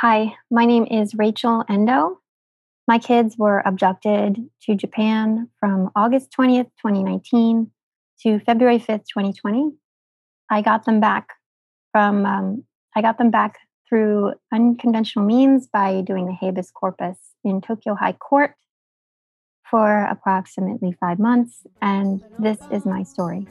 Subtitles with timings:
[0.00, 2.20] Hi, my name is Rachel Endo.
[2.86, 7.72] My kids were abducted to Japan from August 20th, 2019
[8.20, 9.72] to February 5th, 2020.
[10.48, 11.30] I got them back
[11.90, 12.64] from, um,
[12.94, 13.56] I got them back
[13.88, 18.54] through unconventional means by doing the habeas corpus in Tokyo High Court
[19.68, 21.66] for approximately five months.
[21.82, 23.48] And this is my story.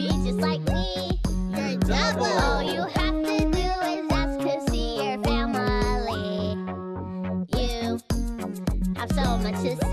[0.00, 1.20] Be just like me.
[1.54, 2.24] You're double.
[2.24, 6.56] All you have to do is ask to see your family.
[7.56, 7.98] You
[8.96, 9.89] have so much.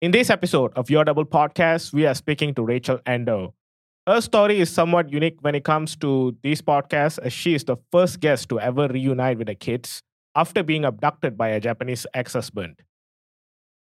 [0.00, 3.54] In this episode of Your Double Podcast, we are speaking to Rachel Endo.
[4.06, 7.78] Her story is somewhat unique when it comes to these podcasts, as she is the
[7.90, 10.04] first guest to ever reunite with her kids
[10.36, 12.76] after being abducted by a Japanese ex husband.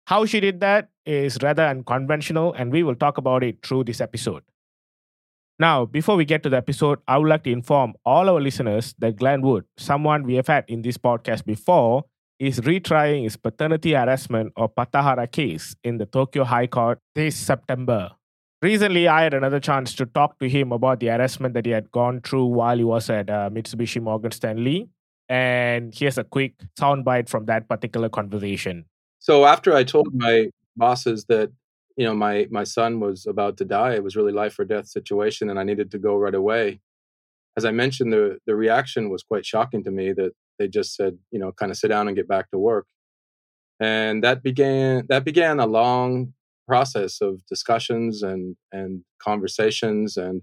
[0.05, 3.99] How she did that is rather unconventional, and we will talk about it through this
[3.99, 4.43] episode.
[5.58, 8.93] Now, before we get to the episode, I would like to inform all our listeners
[8.99, 12.03] that Glen Wood, someone we have had in this podcast before,
[12.39, 18.11] is retrying his paternity harassment or Patahara case in the Tokyo High Court this September.
[18.61, 21.92] Recently, I had another chance to talk to him about the harassment that he had
[21.92, 24.89] gone through while he was at uh, Mitsubishi Morgan Stanley.
[25.30, 28.86] And here's a quick soundbite from that particular conversation.
[29.20, 31.52] So after I told my bosses that
[31.97, 34.88] you know my my son was about to die, it was really life or death
[34.88, 36.80] situation, and I needed to go right away.
[37.58, 40.11] As I mentioned, the the reaction was quite shocking to me.
[40.14, 42.88] That they just said, you know, kind of sit down and get back to work,
[43.80, 46.34] and that began that began a long
[46.67, 50.42] process of discussions and and conversations and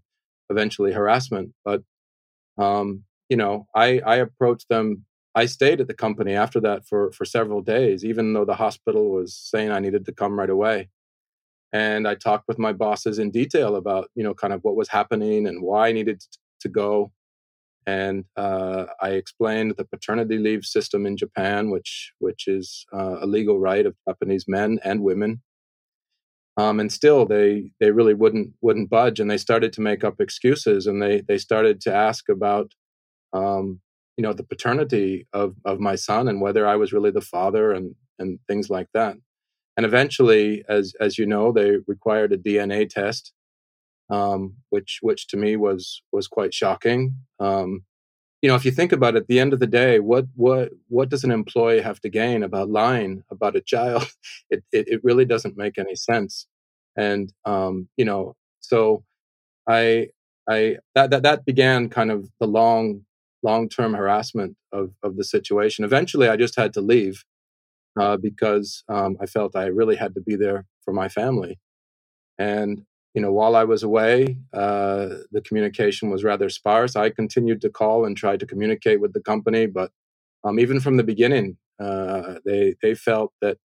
[0.51, 1.53] eventually harassment.
[1.65, 1.83] But
[2.59, 7.11] um, you know, I I approached them I stayed at the company after that for
[7.13, 10.91] for several days, even though the hospital was saying I needed to come right away.
[11.73, 14.89] And I talked with my bosses in detail about you know kind of what was
[14.89, 16.23] happening and why I needed
[16.61, 17.13] to go.
[17.87, 23.27] And uh, I explained the paternity leave system in Japan, which which is uh, a
[23.27, 25.43] legal right of Japanese men and women.
[26.57, 30.21] Um, and still, they they really wouldn't wouldn't budge, and they started to make up
[30.21, 32.73] excuses, and they they started to ask about
[33.33, 33.81] um,
[34.17, 37.73] you know the paternity of of my son and whether I was really the father
[37.73, 39.17] and and things like that.
[39.77, 43.33] And eventually, as as you know, they required a DNA test,
[44.11, 47.17] um, which which to me was was quite shocking.
[47.41, 47.85] Um,
[48.43, 50.73] you know, if you think about it, at the end of the day, what what
[50.89, 54.07] what does an employee have to gain about lying about a child?
[54.51, 56.47] It it, it really doesn't make any sense.
[56.97, 59.05] And um, you know, so
[59.69, 60.09] I
[60.49, 63.05] I that that that began kind of the long
[63.43, 65.85] long term harassment of of the situation.
[65.85, 67.25] Eventually, I just had to leave
[67.99, 71.59] uh, because um, I felt I really had to be there for my family.
[72.39, 72.85] And
[73.15, 76.97] you know, while I was away, uh, the communication was rather sparse.
[76.97, 79.91] I continued to call and try to communicate with the company, but
[80.45, 83.59] um, even from the beginning, uh, they they felt that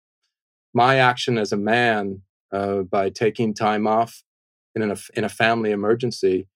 [0.75, 4.23] my action as a man uh, by taking time off
[4.75, 6.49] in a in a family emergency,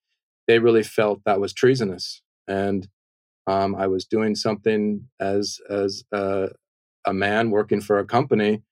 [0.48, 2.88] they really felt that was treasonous, and
[3.46, 6.48] um, I was doing something as as uh,
[7.06, 8.62] a man working for a company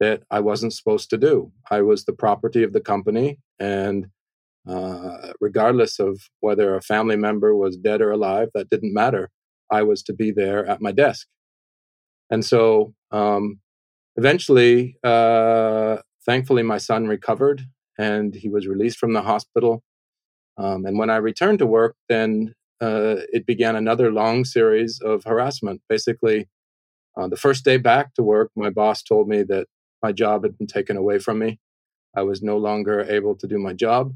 [0.00, 1.52] that I wasn't supposed to do.
[1.70, 4.08] I was the property of the company, and
[4.68, 9.30] uh, regardless of whether a family member was dead or alive, that didn't matter.
[9.70, 11.26] I was to be there at my desk.
[12.30, 13.60] And so um,
[14.16, 17.62] eventually, uh, thankfully, my son recovered
[17.98, 19.82] and he was released from the hospital.
[20.58, 25.24] Um, and when I returned to work, then uh, it began another long series of
[25.24, 25.80] harassment.
[25.88, 26.48] Basically,
[27.16, 29.66] uh, the first day back to work, my boss told me that
[30.02, 31.58] my job had been taken away from me.
[32.16, 34.14] I was no longer able to do my job.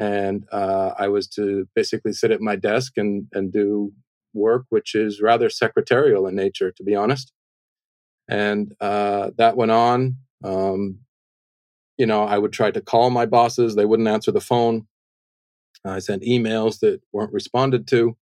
[0.00, 3.92] And uh, I was to basically sit at my desk and, and do
[4.34, 7.32] work, which is rather secretarial in nature, to be honest.
[8.28, 10.16] And uh, that went on.
[10.42, 10.98] Um,
[11.96, 14.86] you know, I would try to call my bosses, they wouldn't answer the phone.
[15.84, 18.16] I sent emails that weren't responded to.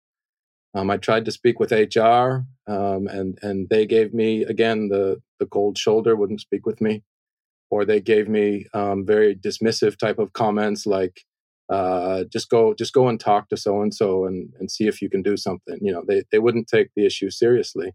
[0.73, 5.21] Um, I tried to speak with HR, um, and and they gave me again the
[5.39, 7.03] the cold shoulder, wouldn't speak with me,
[7.69, 11.21] or they gave me um, very dismissive type of comments like,
[11.69, 15.09] uh, "Just go, just go and talk to so and so, and see if you
[15.09, 17.91] can do something." You know, they they wouldn't take the issue seriously,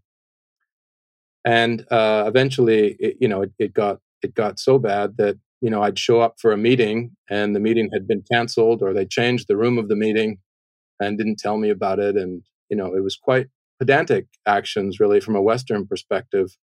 [1.45, 5.69] and uh, eventually, it, you know, it, it got it got so bad that you
[5.69, 9.05] know, I'd show up for a meeting and the meeting had been canceled or they
[9.05, 10.39] changed the room of the meeting
[10.99, 12.17] and didn't tell me about it.
[12.17, 13.47] And, you know, it was quite
[13.79, 16.57] pedantic actions, really, from a Western perspective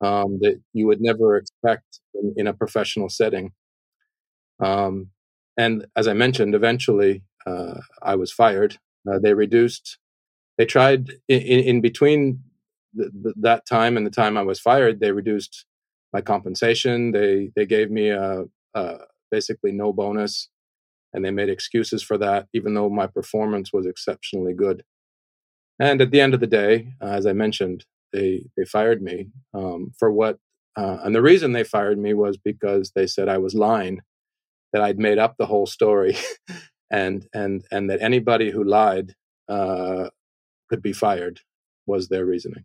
[0.00, 3.52] um, that you would never expect in, in a professional setting.
[4.60, 5.10] Um,
[5.56, 8.78] and as I mentioned, eventually uh, I was fired.
[9.10, 9.98] Uh, they reduced,
[10.58, 12.42] they tried in, in between
[12.94, 15.64] the, the, that time and the time I was fired, they reduced
[16.12, 17.12] my compensation.
[17.12, 18.44] They they gave me a,
[18.74, 18.98] a
[19.30, 20.48] basically no bonus,
[21.12, 24.82] and they made excuses for that, even though my performance was exceptionally good.
[25.78, 29.28] And at the end of the day, uh, as I mentioned, they they fired me
[29.54, 30.38] um, for what,
[30.76, 34.00] uh, and the reason they fired me was because they said I was lying,
[34.72, 36.16] that I'd made up the whole story,
[36.90, 39.14] and and and that anybody who lied
[39.48, 40.08] uh,
[40.68, 41.40] could be fired
[41.86, 42.64] was their reasoning.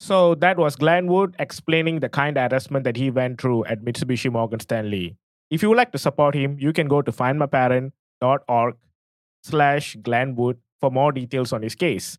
[0.00, 3.84] So that was Glen Wood explaining the kind of harassment that he went through at
[3.84, 5.16] Mitsubishi Morgan Stanley.
[5.50, 8.76] If you would like to support him, you can go to findmyparent.org
[9.42, 12.18] slash Glenwood for more details on his case.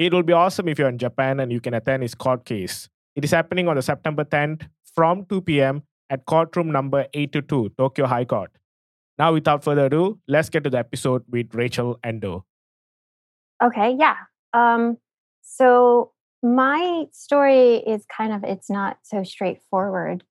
[0.00, 2.88] It will be awesome if you're in Japan and you can attend his court case.
[3.14, 5.82] It is happening on the September 10th from 2 p.m.
[6.08, 8.50] at courtroom number 822, Tokyo High Court.
[9.18, 12.46] Now, without further ado, let's get to the episode with Rachel Endo.
[13.62, 14.16] Okay, yeah.
[14.54, 14.96] Um,
[15.42, 16.12] so
[16.42, 20.24] my story is kind of it's not so straightforward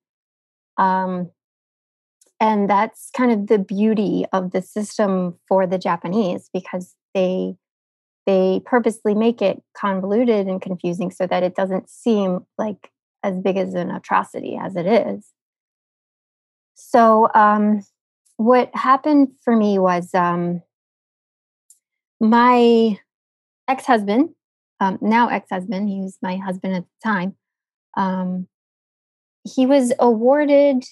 [0.80, 1.30] um,
[2.40, 7.56] and that's kind of the beauty of the system for the japanese because they
[8.30, 12.92] they purposely make it convoluted and confusing so that it doesn't seem like
[13.24, 15.30] as big as an atrocity as it is
[16.76, 17.82] so um,
[18.38, 20.62] what happened for me was um,
[22.20, 22.98] my
[23.68, 24.30] ex-husband
[24.80, 27.36] um, now ex-husband, he was my husband at the time.
[27.98, 28.48] Um,
[29.44, 30.86] he was awarded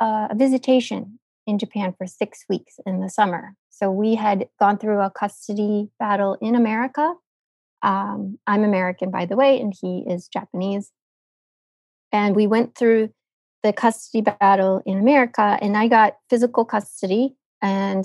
[0.00, 3.54] uh, a visitation in Japan for six weeks in the summer.
[3.70, 7.14] So we had gone through a custody battle in America.
[7.82, 10.92] Um, I'm American, by the way, and he is Japanese.
[12.12, 13.10] And we went through
[13.62, 18.04] the custody battle in America, and I got physical custody, and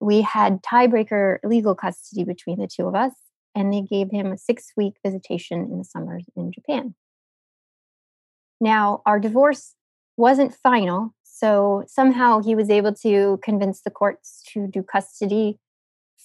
[0.00, 3.12] we had tiebreaker legal custody between the two of us
[3.58, 6.94] and they gave him a six week visitation in the summers in Japan.
[8.60, 9.74] Now, our divorce
[10.16, 15.60] wasn't final, so somehow he was able to convince the courts to do custody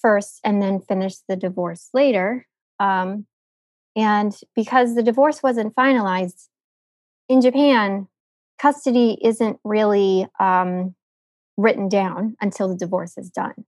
[0.01, 2.47] first and then finish the divorce later.
[2.79, 3.27] Um,
[3.95, 6.47] and because the divorce wasn't finalized
[7.29, 8.07] in Japan,
[8.57, 10.95] custody isn't really um,
[11.57, 13.65] written down until the divorce is done.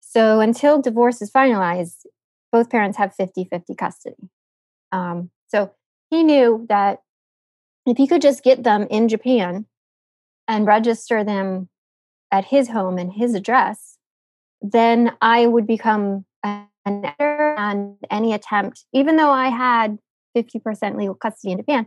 [0.00, 2.06] So until divorce is finalized,
[2.52, 4.30] both parents have 50 50 custody.
[4.92, 5.72] Um, so
[6.10, 7.00] he knew that
[7.86, 9.66] if he could just get them in Japan
[10.50, 11.68] and register them
[12.32, 13.98] at his home and his address,
[14.60, 19.98] then I would become an editor and any attempt, even though I had
[20.36, 21.86] 50% legal custody in Japan,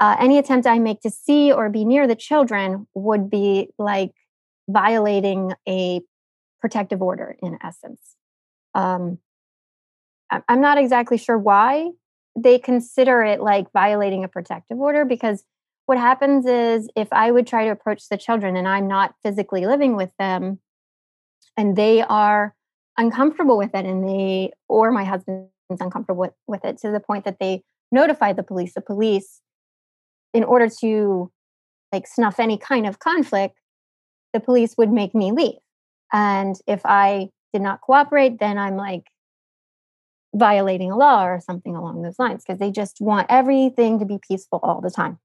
[0.00, 4.12] uh, any attempt I make to see or be near the children would be like
[4.66, 6.00] violating a
[6.62, 8.16] protective order in essence.
[8.74, 9.18] Um,
[10.30, 11.90] I'm not exactly sure why
[12.34, 15.44] they consider it like violating a protective order because
[15.88, 19.64] what happens is if I would try to approach the children and I'm not physically
[19.64, 20.60] living with them
[21.56, 22.54] and they are
[22.98, 25.48] uncomfortable with it and they or my husband's
[25.80, 29.40] uncomfortable with, with it to the point that they notify the police the police
[30.34, 31.32] in order to
[31.90, 33.58] like snuff any kind of conflict
[34.34, 35.56] the police would make me leave
[36.12, 39.04] and if i did not cooperate then i'm like
[40.34, 44.18] violating a law or something along those lines because they just want everything to be
[44.28, 45.18] peaceful all the time.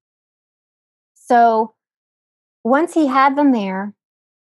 [1.26, 1.74] So
[2.64, 3.94] once he had them there,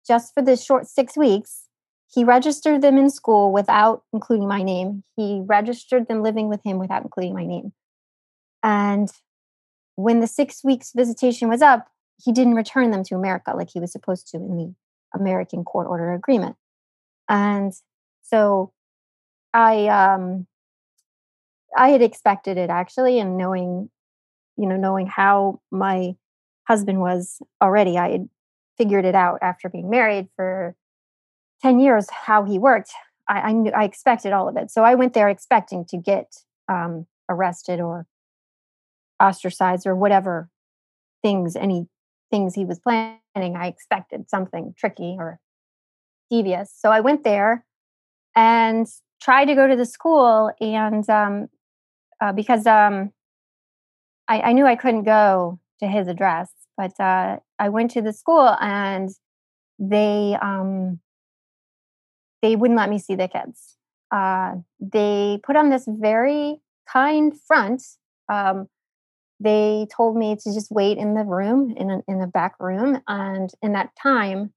[0.06, 1.64] just for this short six weeks,
[2.12, 5.04] he registered them in school without including my name.
[5.16, 7.72] He registered them living with him without including my name.
[8.62, 9.08] And
[9.96, 11.88] when the six weeks visitation was up,
[12.22, 14.74] he didn't return them to America like he was supposed to in the
[15.18, 16.56] American court order agreement.
[17.28, 17.72] And
[18.22, 18.72] so
[19.52, 20.46] I um
[21.76, 23.90] I had expected it actually, and knowing,
[24.56, 26.14] you know, knowing how my
[26.68, 28.28] husband was already, I had
[28.76, 30.76] figured it out after being married for
[31.62, 32.92] 10 years how he worked.
[33.26, 34.70] I, I knew I expected all of it.
[34.70, 36.36] So I went there expecting to get
[36.68, 38.06] um, arrested or
[39.20, 40.48] ostracized or whatever
[41.22, 41.88] things, any
[42.30, 43.18] things he was planning.
[43.36, 45.40] I expected something tricky or
[46.30, 46.72] devious.
[46.76, 47.64] So I went there
[48.36, 48.86] and
[49.20, 51.48] tried to go to the school and um,
[52.20, 53.10] uh, because um,
[54.28, 58.12] I, I, knew I couldn't go to his address But uh, I went to the
[58.12, 59.10] school and
[59.80, 61.00] they um,
[62.40, 63.76] they wouldn't let me see the kids.
[64.10, 67.82] Uh, they put on this very kind front.
[68.32, 68.68] Um,
[69.40, 73.00] they told me to just wait in the room in a, in the back room,
[73.06, 74.52] and in that time,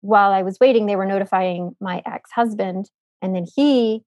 [0.00, 2.90] while I was waiting, they were notifying my ex husband,
[3.20, 4.02] and then he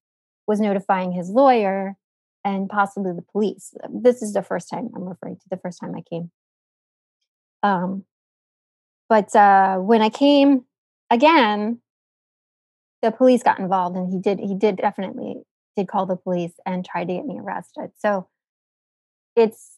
[0.47, 1.95] was notifying his lawyer
[2.43, 3.73] and possibly the police.
[3.93, 6.31] This is the first time I'm referring to the first time I came.
[7.63, 8.05] Um,
[9.07, 10.65] but uh, when I came
[11.09, 11.79] again,
[13.01, 14.39] the police got involved, and he did.
[14.39, 15.35] He did definitely
[15.75, 17.91] did call the police and tried to get me arrested.
[17.97, 18.27] So
[19.35, 19.77] it's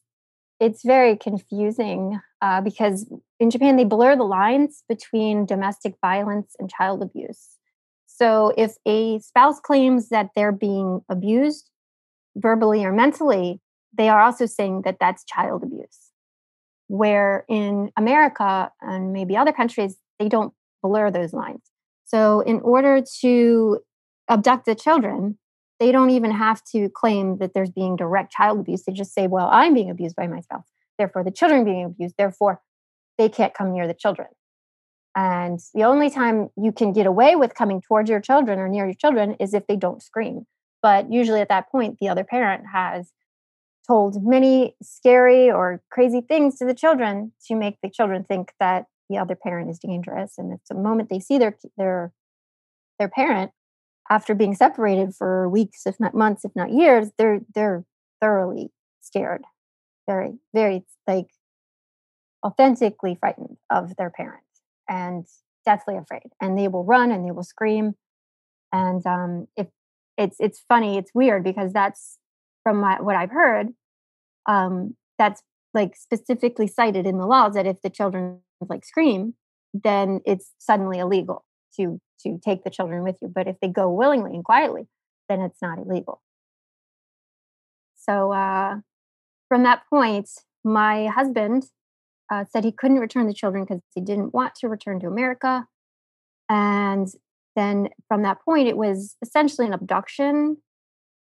[0.60, 6.70] it's very confusing uh, because in Japan they blur the lines between domestic violence and
[6.70, 7.58] child abuse.
[8.06, 11.70] So if a spouse claims that they're being abused
[12.36, 13.60] verbally or mentally,
[13.98, 16.11] they are also saying that that's child abuse.
[16.92, 21.62] Where in America and maybe other countries, they don't blur those lines.
[22.04, 23.80] So in order to
[24.28, 25.38] abduct the children,
[25.80, 28.84] they don't even have to claim that there's being direct child abuse.
[28.84, 30.66] They just say, well, I'm being abused by my spouse.
[30.98, 32.16] Therefore, the children being abused.
[32.18, 32.60] Therefore,
[33.18, 34.28] they can't come near the children.
[35.16, 38.86] And the only time you can get away with coming towards your children or near
[38.86, 40.46] your children is if they don't scream.
[40.82, 43.14] But usually at that point, the other parent has
[43.92, 48.86] told many scary or crazy things to the children to make the children think that
[49.10, 50.36] the other parent is dangerous.
[50.38, 52.14] And it's the moment they see their their
[53.00, 53.52] their parent,
[54.10, 57.84] after being separated for weeks, if not months, if not years, they're they're
[58.22, 58.72] thoroughly
[59.02, 59.44] scared,
[60.08, 61.28] very very like
[62.46, 64.44] authentically frightened of their parent
[64.88, 65.26] and
[65.66, 67.96] deathly afraid, and they will run and they will scream.
[68.72, 69.68] And um, if
[70.18, 72.20] it's it's funny, it's weird because that's
[72.64, 73.68] from my, what I've heard.
[74.48, 75.42] Um, that's
[75.74, 79.36] like specifically cited in the laws that if the children like scream,
[79.74, 81.46] then it's suddenly illegal
[81.78, 83.28] to to take the children with you.
[83.28, 84.88] But if they go willingly and quietly,
[85.30, 86.22] then it's not illegal.
[87.96, 88.78] So uh,
[89.48, 90.30] from that point,
[90.64, 91.66] my husband
[92.32, 95.66] uh, said he couldn't return the children because he didn't want to return to America.
[96.50, 97.08] And
[97.56, 100.58] then from that point, it was essentially an abduction.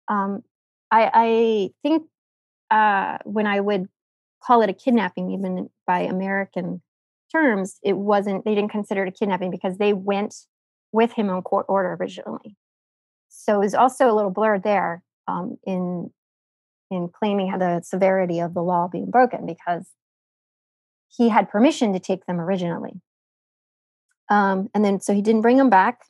[0.07, 0.43] Um,
[0.91, 2.03] I, I think
[2.75, 3.88] uh, when I would
[4.44, 6.82] call it a kidnapping, even by American
[7.32, 10.36] terms, it wasn't, they didn't consider it a kidnapping because they went
[10.91, 12.58] with him on court order originally.
[13.29, 16.12] So it was also a little blurred there um, in
[16.91, 19.89] in claiming the severity of the law being broken because
[21.10, 23.01] he had permission to take them originally.
[24.29, 26.01] Um, and then so he didn't bring them back.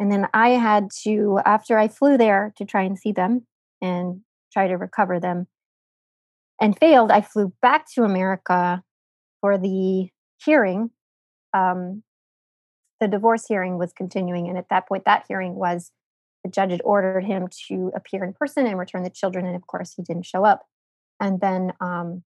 [0.00, 3.46] And then I had to, after I flew there to try and see them
[3.82, 4.22] and
[4.52, 5.46] try to recover them
[6.60, 8.82] and failed, I flew back to America
[9.40, 10.08] for the
[10.44, 10.90] hearing
[11.56, 12.02] um,
[13.00, 14.48] the divorce hearing was continuing.
[14.48, 15.92] And at that point, that hearing was
[16.44, 19.46] the judge had ordered him to appear in person and return the children.
[19.46, 20.62] And of course, he didn't show up.
[21.20, 22.22] And then um,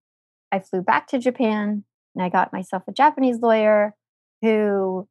[0.53, 1.85] I flew back to Japan
[2.15, 3.95] and I got myself a Japanese lawyer
[4.43, 5.09] who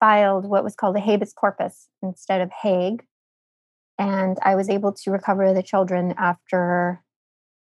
[0.00, 3.04] filed what was called a habeas corpus instead of Hague.
[3.98, 7.02] And I was able to recover the children after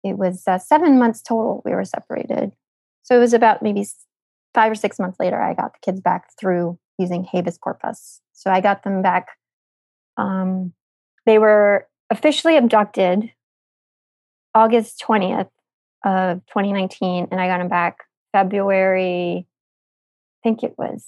[0.04, 1.62] it was uh, seven months total.
[1.64, 2.52] We were separated.
[3.02, 3.86] So it was about maybe
[4.54, 8.20] five or six months later, I got the kids back through using habeas corpus.
[8.32, 9.28] So I got them back.
[10.16, 10.72] Um,
[11.26, 13.32] they were officially abducted
[14.54, 15.48] August 20th
[16.04, 17.98] of 2019, and I got them back
[18.32, 21.06] February, I think it was,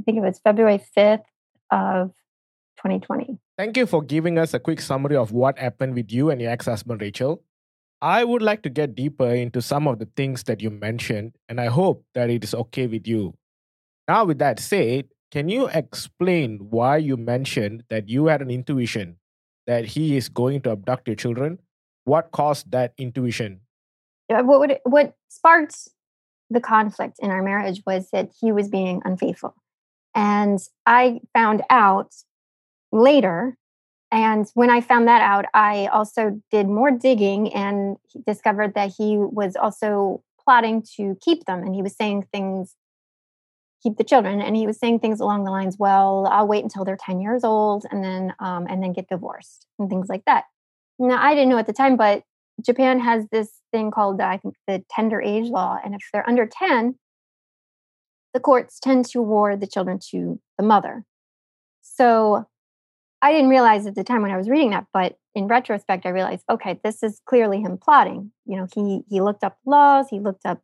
[0.00, 1.24] I think it was February 5th
[1.70, 2.08] of
[2.78, 3.38] 2020.
[3.58, 6.50] Thank you for giving us a quick summary of what happened with you and your
[6.50, 7.42] ex husband, Rachel.
[8.02, 11.60] I would like to get deeper into some of the things that you mentioned, and
[11.60, 13.34] I hope that it is okay with you.
[14.08, 19.16] Now, with that said, can you explain why you mentioned that you had an intuition
[19.66, 21.58] that he is going to abduct your children?
[22.04, 23.60] What caused that intuition?
[24.28, 25.76] What would what sparked
[26.48, 29.54] the conflict in our marriage was that he was being unfaithful,
[30.14, 32.14] and I found out
[32.90, 33.56] later.
[34.12, 39.16] And when I found that out, I also did more digging and discovered that he
[39.16, 42.74] was also plotting to keep them, and he was saying things
[43.82, 46.84] keep the children and he was saying things along the lines well i'll wait until
[46.84, 50.44] they're 10 years old and then um, and then get divorced and things like that.
[50.98, 52.22] Now i didn't know at the time but
[52.62, 56.28] japan has this thing called uh, i think the tender age law and if they're
[56.28, 56.96] under 10
[58.32, 61.04] the courts tend to award the children to the mother.
[61.82, 62.46] So
[63.22, 66.10] i didn't realize at the time when i was reading that but in retrospect i
[66.10, 70.18] realized okay this is clearly him plotting you know he he looked up laws he
[70.18, 70.60] looked up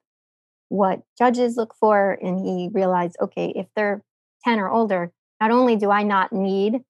[0.69, 2.19] what judges look for.
[2.23, 4.03] And he realized, okay, if they're
[4.45, 6.81] 10 or older, not only do I not need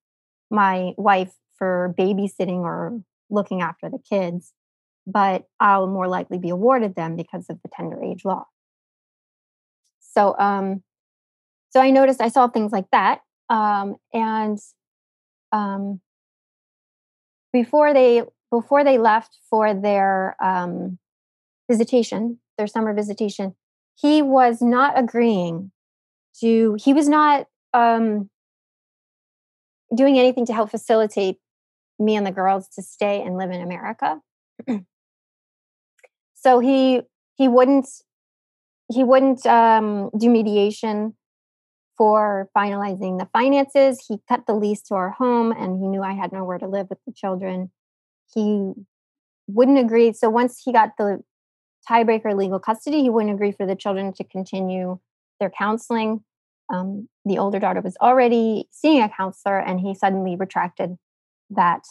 [0.51, 4.53] my wife for babysitting or looking after the kids,
[5.07, 8.47] but I'll more likely be awarded them because of the tender age law.
[10.01, 10.83] So, um,
[11.71, 13.21] so I noticed I saw things like that,
[13.51, 14.59] um, and
[15.53, 16.01] um,
[17.53, 20.99] before they before they left for their um,
[21.71, 23.55] visitation, their summer visitation,
[23.97, 25.73] he was not agreeing
[26.41, 26.77] to.
[26.83, 28.31] He was not um,
[29.95, 31.39] doing anything to help facilitate
[31.99, 34.21] me and the girls to stay and live in America.
[36.35, 37.03] so he
[37.37, 37.89] he wouldn't
[38.93, 41.15] he wouldn't um, do mediation
[41.97, 44.05] for finalizing the finances.
[44.07, 46.89] He cut the lease to our home, and he knew I had nowhere to live
[46.91, 47.71] with the children.
[48.35, 48.73] He
[49.47, 50.13] wouldn't agree.
[50.13, 51.23] So once he got the
[51.89, 54.99] tiebreaker legal custody, he wouldn't agree for the children to continue
[55.39, 56.25] their counseling.
[56.73, 60.97] Um, the older daughter was already seeing a counselor, and he suddenly retracted
[61.51, 61.85] that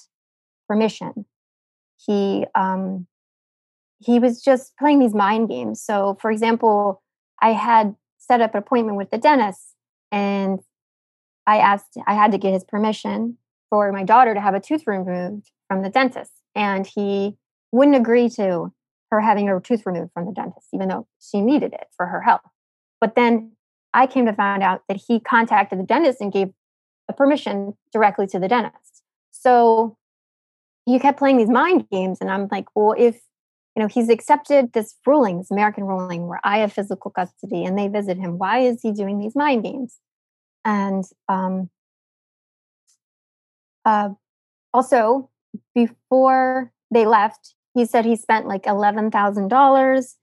[0.67, 1.25] permission.
[1.97, 3.07] He um,
[3.99, 5.81] he was just playing these mind games.
[5.81, 7.01] So, for example,
[7.41, 9.74] I had set up an appointment with the dentist,
[10.15, 10.61] and
[11.45, 13.37] I asked, I had to get his permission
[13.69, 17.35] for my daughter to have a tooth removed from the dentist, and he
[17.73, 18.71] wouldn't agree to
[19.11, 22.21] her having her tooth removed from the dentist, even though she needed it for her
[22.21, 22.49] health.
[23.01, 23.51] But then
[23.93, 26.47] I came to find out that he contacted the dentist and gave
[27.09, 29.03] a permission directly to the dentist.
[29.31, 29.97] So
[30.85, 33.19] he kept playing these mind games, and I'm like, well, if
[33.75, 37.77] you know he's accepted this ruling, this American ruling, where I have physical custody and
[37.77, 39.97] they visit him, why is he doing these mind games?
[40.65, 41.69] And um,
[43.85, 44.09] uh,
[44.73, 45.29] also,
[45.73, 50.17] before they left, he said he spent like eleven thousand dollars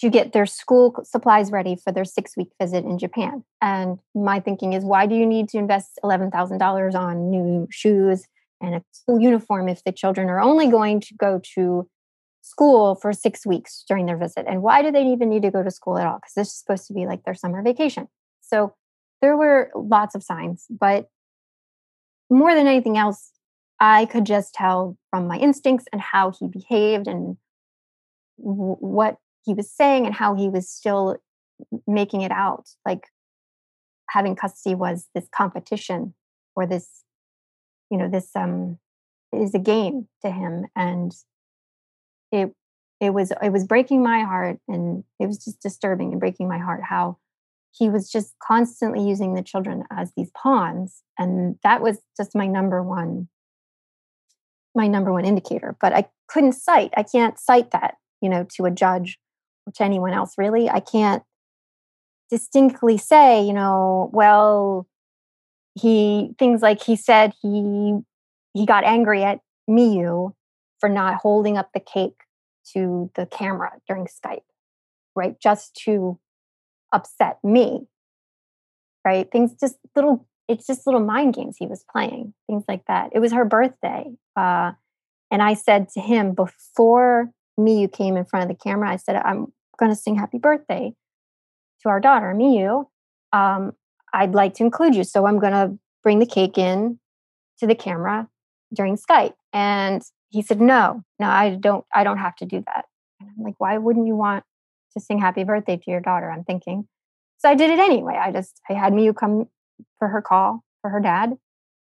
[0.00, 3.44] to get their school supplies ready for their six week visit in Japan.
[3.60, 8.24] And my thinking is, why do you need to invest $11,000 on new shoes
[8.60, 11.88] and a school uniform if the children are only going to go to
[12.42, 14.46] school for six weeks during their visit?
[14.46, 16.18] And why do they even need to go to school at all?
[16.18, 18.08] Because this is supposed to be like their summer vacation.
[18.40, 18.74] So
[19.20, 21.08] there were lots of signs, but
[22.30, 23.32] more than anything else,
[23.80, 27.36] I could just tell from my instincts and how he behaved and
[28.38, 31.16] w- what he was saying and how he was still
[31.86, 33.06] making it out like
[34.10, 36.14] having custody was this competition
[36.54, 37.02] or this
[37.90, 38.78] you know this um
[39.32, 41.12] is a game to him and
[42.30, 42.52] it
[43.00, 46.58] it was it was breaking my heart and it was just disturbing and breaking my
[46.58, 47.16] heart how
[47.72, 52.46] he was just constantly using the children as these pawns and that was just my
[52.46, 53.28] number one
[54.74, 58.64] my number one indicator but i couldn't cite i can't cite that you know to
[58.64, 59.18] a judge
[59.66, 61.22] or to anyone else really i can't
[62.30, 64.86] distinctly say you know well
[65.74, 67.98] he things like he said he
[68.54, 70.32] he got angry at Miyu
[70.80, 72.20] for not holding up the cake
[72.72, 74.42] to the camera during Skype,
[75.14, 75.36] right?
[75.40, 76.18] Just to
[76.92, 77.86] upset me,
[79.04, 79.30] right?
[79.30, 83.10] Things just little, it's just little mind games he was playing, things like that.
[83.12, 84.06] It was her birthday.
[84.36, 84.72] Uh,
[85.30, 89.16] and I said to him before Miyu came in front of the camera, I said,
[89.16, 90.94] I'm going to sing happy birthday
[91.82, 92.86] to our daughter, Miyu.
[93.32, 93.72] Um,
[94.12, 95.04] I'd like to include you.
[95.04, 96.98] So I'm going to bring the cake in
[97.58, 98.28] to the camera
[98.74, 99.34] during Skype.
[99.52, 102.84] And he said, no, no, I don't, I don't have to do that.
[103.20, 104.44] And I'm like, why wouldn't you want
[104.92, 106.30] to sing happy birthday to your daughter?
[106.30, 106.88] I'm thinking.
[107.38, 108.14] So I did it anyway.
[108.20, 109.48] I just, I had Miyu come
[109.98, 111.34] for her call for her dad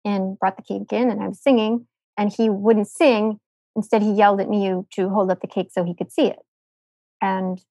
[0.05, 1.87] and brought the cake in and I was singing
[2.17, 3.39] and he wouldn't sing.
[3.75, 6.39] Instead, he yelled at Miyu to hold up the cake so he could see it.
[7.21, 7.61] And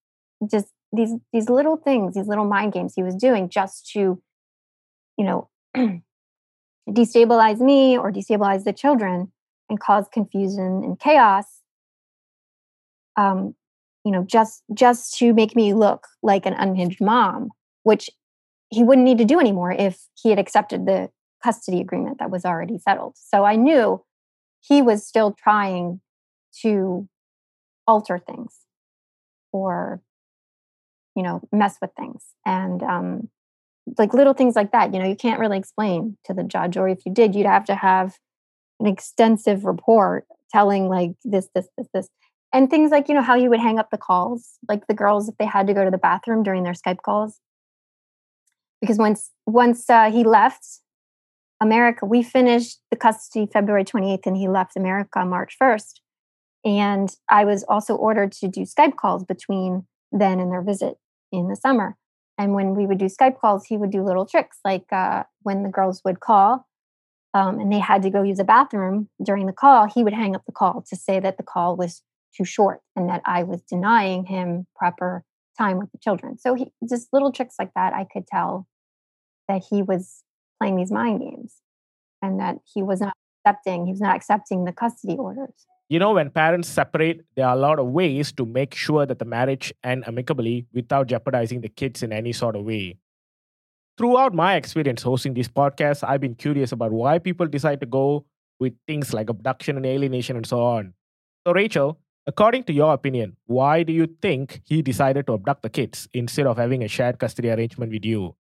[0.50, 4.22] just these, these little things, these little mind games he was doing just to
[5.20, 5.48] you know,
[6.88, 9.30] destabilize me or destabilize the children
[9.68, 11.44] and cause confusion and chaos
[13.16, 13.54] um,
[14.04, 17.50] you know just just to make me look like an unhinged mom
[17.82, 18.10] which
[18.70, 21.08] he wouldn't need to do anymore if he had accepted the
[21.42, 23.14] custody agreement that was already settled.
[23.16, 24.02] So i knew
[24.60, 26.00] he was still trying
[26.62, 27.08] to
[27.86, 28.58] alter things
[29.52, 30.00] or
[31.16, 32.24] you know mess with things.
[32.46, 33.28] And um,
[33.98, 36.88] like little things like that you know you can't really explain to the judge or
[36.88, 38.18] if you did you'd have to have
[38.78, 42.08] an extensive report telling like this this this this
[42.52, 45.28] and things like you know how you would hang up the calls like the girls
[45.28, 47.40] if they had to go to the bathroom during their skype calls
[48.80, 50.80] because once once uh, he left
[51.60, 56.00] america we finished the custody february 28th and he left america march 1st
[56.64, 60.96] and i was also ordered to do skype calls between then and their visit
[61.32, 61.96] in the summer.
[62.38, 65.62] And when we would do Skype calls, he would do little tricks like uh, when
[65.62, 66.66] the girls would call
[67.34, 70.34] um, and they had to go use a bathroom during the call, he would hang
[70.34, 72.02] up the call to say that the call was
[72.36, 75.24] too short and that I was denying him proper
[75.58, 76.38] time with the children.
[76.38, 78.66] So he just little tricks like that, I could tell
[79.48, 80.22] that he was
[80.60, 81.56] playing these mind games
[82.22, 83.14] and that he was not
[83.44, 85.66] accepting, he was not accepting the custody orders.
[85.88, 89.18] You know, when parents separate, there are a lot of ways to make sure that
[89.18, 92.96] the marriage end amicably without jeopardizing the kids in any sort of way.
[93.98, 98.24] Throughout my experience hosting these podcasts, I've been curious about why people decide to go
[98.60, 100.94] with things like abduction and alienation and so on.
[101.44, 105.70] So, Rachel, according to your opinion, why do you think he decided to abduct the
[105.70, 108.36] kids instead of having a shared custody arrangement with you?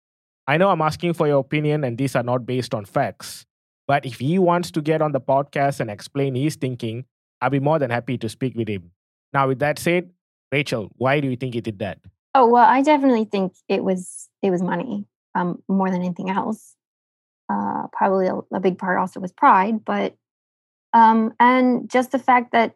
[0.47, 3.45] I know I'm asking for your opinion and these are not based on facts,
[3.87, 7.05] but if he wants to get on the podcast and explain his thinking,
[7.41, 8.91] I'll be more than happy to speak with him.
[9.33, 10.09] Now, with that said,
[10.51, 11.99] Rachel, why do you think he did that?
[12.33, 16.75] Oh well, I definitely think it was it was money um, more than anything else.
[17.49, 20.15] Uh, probably a, a, big part also was pride, but
[20.93, 22.75] um, and just the fact that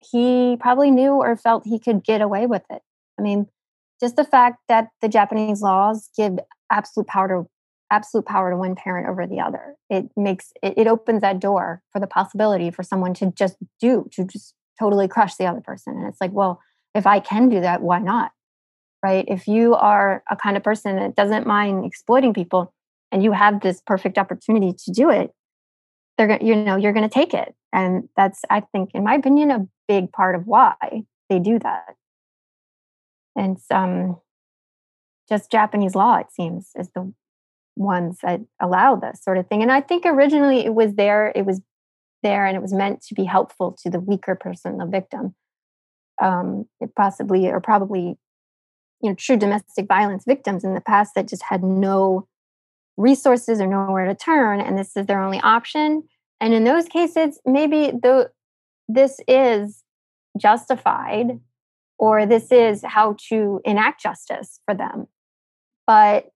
[0.00, 2.82] he probably knew or felt he could get away with it.
[3.18, 3.46] I mean,
[4.00, 6.38] just the fact that the Japanese laws give
[6.70, 7.48] absolute power to
[7.90, 9.74] absolute power to one parent over the other.
[9.88, 14.08] It makes it, it opens that door for the possibility for someone to just do
[14.12, 15.96] to just totally crush the other person.
[15.96, 16.60] And it's like, well,
[16.94, 18.32] if I can do that, why not?
[19.02, 19.24] Right?
[19.28, 22.74] If you are a kind of person that doesn't mind exploiting people
[23.10, 25.32] and you have this perfect opportunity to do it,
[26.16, 27.54] they're you know, you're going to take it.
[27.72, 30.76] And that's I think in my opinion a big part of why
[31.28, 31.96] they do that.
[33.34, 34.20] And um
[35.28, 37.12] just Japanese law, it seems, is the
[37.76, 39.62] ones that allow this sort of thing.
[39.62, 41.60] And I think originally it was there, it was
[42.22, 45.34] there, and it was meant to be helpful to the weaker person, the victim.
[46.20, 48.18] Um, it possibly or probably,
[49.02, 52.26] you know, true domestic violence victims in the past that just had no
[52.96, 56.02] resources or nowhere to turn, and this is their only option.
[56.40, 58.30] And in those cases, maybe the
[58.88, 59.84] this is
[60.38, 61.40] justified
[61.98, 65.06] or this is how to enact justice for them.
[65.86, 66.30] But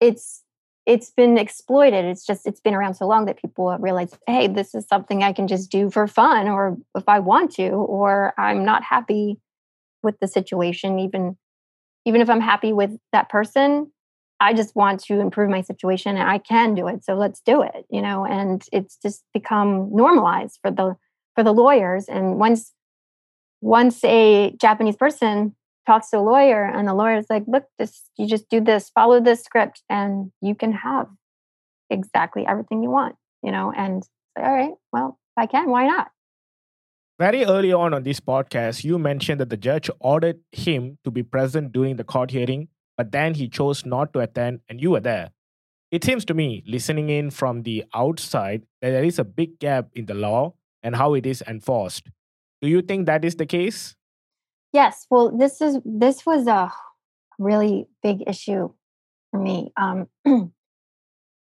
[0.00, 0.42] it's
[0.86, 2.06] it's been exploited.
[2.06, 5.34] It's just it's been around so long that people realize, hey, this is something I
[5.34, 9.38] can just do for fun, or if I want to, or I'm not happy
[10.02, 11.36] with the situation, even
[12.06, 13.92] even if I'm happy with that person,
[14.40, 17.04] I just want to improve my situation and I can do it.
[17.04, 20.96] So let's do it, you know, and it's just become normalized for the
[21.38, 22.06] for the lawyers.
[22.08, 22.72] And once
[23.60, 25.54] once a Japanese person
[25.86, 28.90] talks to a lawyer and the lawyer is like look this you just do this
[28.90, 31.06] follow this script and you can have
[31.88, 34.02] exactly everything you want you know and
[34.38, 36.08] all right well if i can why not
[37.18, 41.22] very early on on this podcast you mentioned that the judge ordered him to be
[41.22, 45.00] present during the court hearing but then he chose not to attend and you were
[45.00, 45.30] there
[45.90, 49.88] it seems to me listening in from the outside that there is a big gap
[49.94, 52.10] in the law and how it is enforced
[52.62, 53.94] do you think that is the case
[54.72, 55.06] Yes.
[55.10, 56.70] Well, this is this was a
[57.38, 58.70] really big issue
[59.30, 60.08] for me um,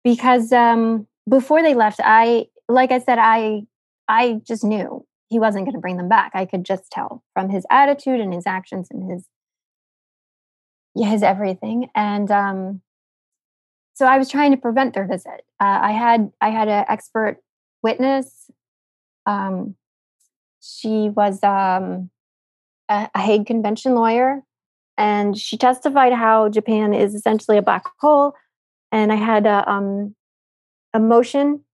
[0.04, 3.62] because um, before they left, I like I said, I
[4.08, 6.32] I just knew he wasn't going to bring them back.
[6.34, 9.26] I could just tell from his attitude and his actions and his
[10.94, 11.88] yeah, his everything.
[11.94, 12.80] And um,
[13.94, 15.44] so I was trying to prevent their visit.
[15.60, 17.38] Uh, I had I had an expert
[17.82, 18.50] witness.
[19.26, 19.76] Um,
[20.60, 22.10] she was um,
[22.88, 24.42] a, a Hague Convention lawyer,
[24.96, 28.34] and she testified how Japan is essentially a black hole.
[28.92, 30.14] And I had a, um,
[30.92, 31.64] a motion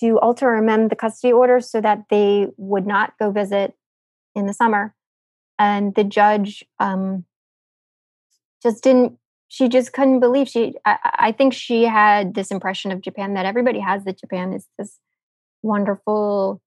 [0.00, 3.74] to alter or amend the custody order so that they would not go visit
[4.34, 4.94] in the summer.
[5.58, 7.24] And the judge um,
[8.62, 13.02] just didn't, she just couldn't believe she, I, I think she had this impression of
[13.02, 14.98] Japan that everybody has that Japan is this
[15.62, 16.61] wonderful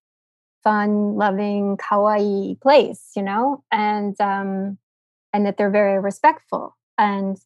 [0.65, 4.77] fun, loving, kawaii place, you know, and um,
[5.31, 6.75] and that they're very respectful.
[6.97, 7.37] And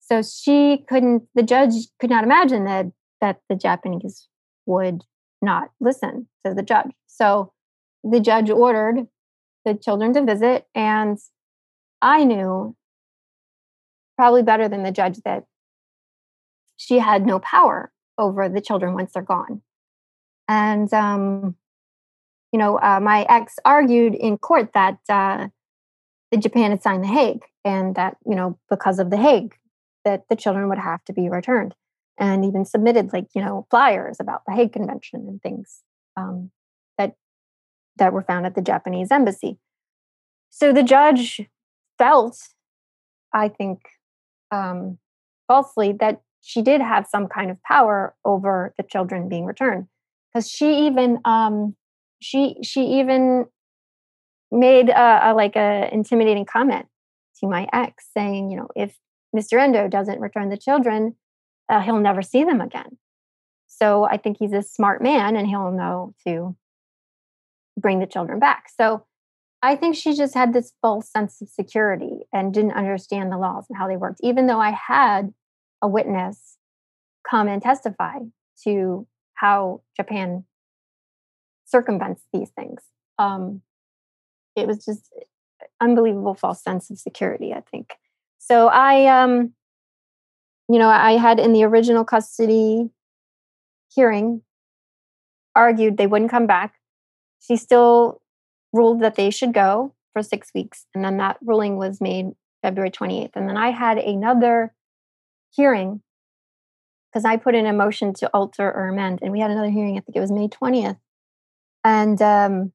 [0.00, 1.22] so she couldn't.
[1.34, 2.86] The judge could not imagine that
[3.22, 4.28] that the Japanese
[4.66, 5.02] would
[5.40, 6.90] not listen to the judge.
[7.06, 7.52] So
[8.04, 9.06] the judge ordered
[9.64, 11.18] the children to visit, and
[12.02, 12.76] I knew
[14.16, 15.44] probably better than the judge that
[16.76, 19.62] she had no power over the children once they're gone.
[20.48, 21.56] And um,
[22.52, 25.48] you know, uh, my ex argued in court that uh,
[26.38, 29.54] Japan had signed the Hague, and that you know because of the Hague,
[30.04, 31.74] that the children would have to be returned,
[32.18, 35.82] and even submitted like you know flyers about the Hague Convention and things
[36.16, 36.50] um,
[36.98, 37.14] that
[37.96, 39.58] that were found at the Japanese embassy.
[40.50, 41.40] So the judge
[41.98, 42.38] felt
[43.36, 43.80] I think,
[44.50, 44.98] um,
[45.46, 49.86] falsely that she did have some kind of power over the children being returned
[50.32, 51.76] because she even um,
[52.20, 53.46] she she even
[54.50, 56.86] made a, a like a intimidating comment
[57.40, 58.96] to my ex saying you know if
[59.34, 61.14] mr endo doesn't return the children
[61.68, 62.96] uh, he'll never see them again.
[63.66, 66.56] So i think he's a smart man and he'll know to
[67.78, 68.68] bring the children back.
[68.78, 69.04] So
[69.62, 73.66] i think she just had this false sense of security and didn't understand the laws
[73.68, 75.32] and how they worked even though i had
[75.82, 76.56] a witness
[77.28, 78.18] come and testify
[78.64, 80.44] to how japan
[81.66, 82.82] circumvents these things.
[83.18, 83.62] Um,
[84.54, 85.12] it was just
[85.80, 87.94] unbelievable false sense of security i think.
[88.38, 89.52] So i um
[90.68, 92.90] you know i had in the original custody
[93.94, 94.42] hearing
[95.54, 96.74] argued they wouldn't come back.
[97.40, 98.20] She still
[98.72, 102.30] ruled that they should go for six weeks and then that ruling was made
[102.62, 104.72] february 28th and then i had another
[105.50, 106.00] hearing
[107.10, 109.96] because i put in a motion to alter or amend and we had another hearing
[109.96, 110.98] i think it was may 20th
[111.86, 112.72] and um,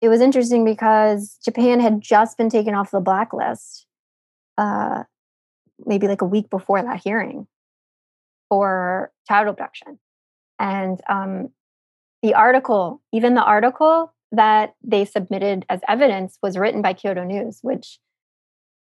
[0.00, 3.84] it was interesting because Japan had just been taken off the blacklist,
[4.56, 5.02] uh,
[5.84, 7.46] maybe like a week before that hearing
[8.48, 9.98] for child abduction.
[10.58, 11.50] And um,
[12.22, 17.58] the article, even the article that they submitted as evidence, was written by Kyodo News,
[17.60, 17.98] which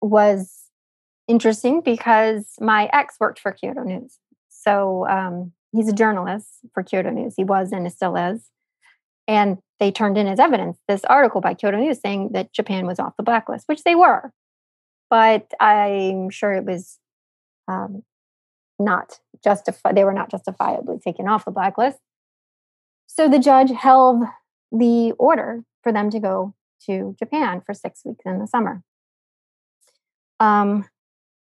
[0.01, 0.65] was
[1.29, 4.17] interesting because my ex worked for Kyodo News.
[4.49, 7.35] So um, he's a journalist for Kyodo News.
[7.37, 8.49] He was and still is.
[9.27, 12.99] And they turned in as evidence this article by Kyodo News saying that Japan was
[12.99, 14.31] off the blacklist, which they were.
[15.09, 16.99] But I'm sure it was
[17.67, 18.03] um,
[18.79, 19.95] not justified.
[19.95, 21.99] They were not justifiably taken off the blacklist.
[23.07, 24.23] So the judge held
[24.71, 26.55] the order for them to go
[26.87, 28.81] to Japan for six weeks in the summer.
[30.39, 30.85] Um,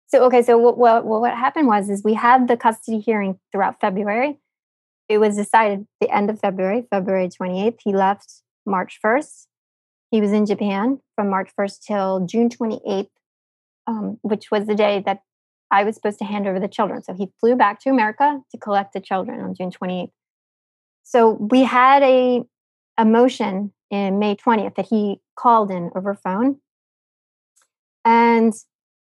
[0.09, 3.81] so okay, so what, what what happened was is we had the custody hearing throughout
[3.81, 4.39] February,
[5.09, 7.79] it was decided the end of February, February 28th.
[7.83, 9.47] He left March 1st.
[10.11, 13.09] He was in Japan from March 1st till June 28th,
[13.87, 15.21] um, which was the day that
[15.71, 17.03] I was supposed to hand over the children.
[17.03, 20.11] So he flew back to America to collect the children on June 28th.
[21.03, 22.43] So we had a,
[22.99, 26.57] a motion in May 20th that he called in over phone.
[28.05, 28.53] And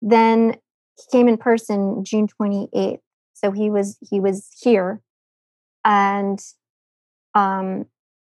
[0.01, 0.55] then
[0.97, 2.99] he came in person June 28th.
[3.33, 5.01] So he was he was here
[5.85, 6.39] and
[7.35, 7.85] um,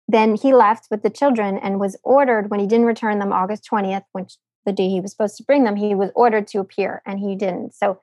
[0.07, 3.67] then he left with the children and was ordered when he didn't return them August
[3.71, 7.03] 20th, which the day he was supposed to bring them, he was ordered to appear
[7.07, 7.75] and he didn't.
[7.75, 8.01] So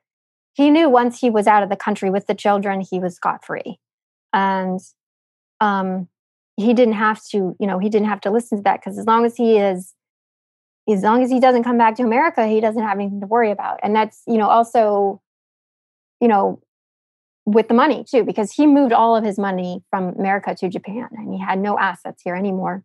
[0.54, 3.46] he knew once he was out of the country with the children, he was scot
[3.46, 3.80] free.
[4.34, 4.80] And
[5.62, 6.08] um,
[6.58, 9.06] he didn't have to, you know, he didn't have to listen to that because as
[9.06, 9.94] long as he is,
[10.90, 13.52] as long as he doesn't come back to America, he doesn't have anything to worry
[13.52, 13.80] about.
[13.84, 15.22] And that's, you know, also,
[16.22, 16.62] you know,
[17.46, 21.10] with the money too, because he moved all of his money from America to Japan
[21.12, 22.84] and he had no assets here anymore.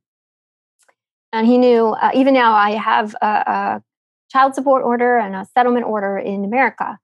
[1.32, 3.82] And he knew, uh, even now, I have a, a
[4.30, 6.98] child support order and a settlement order in America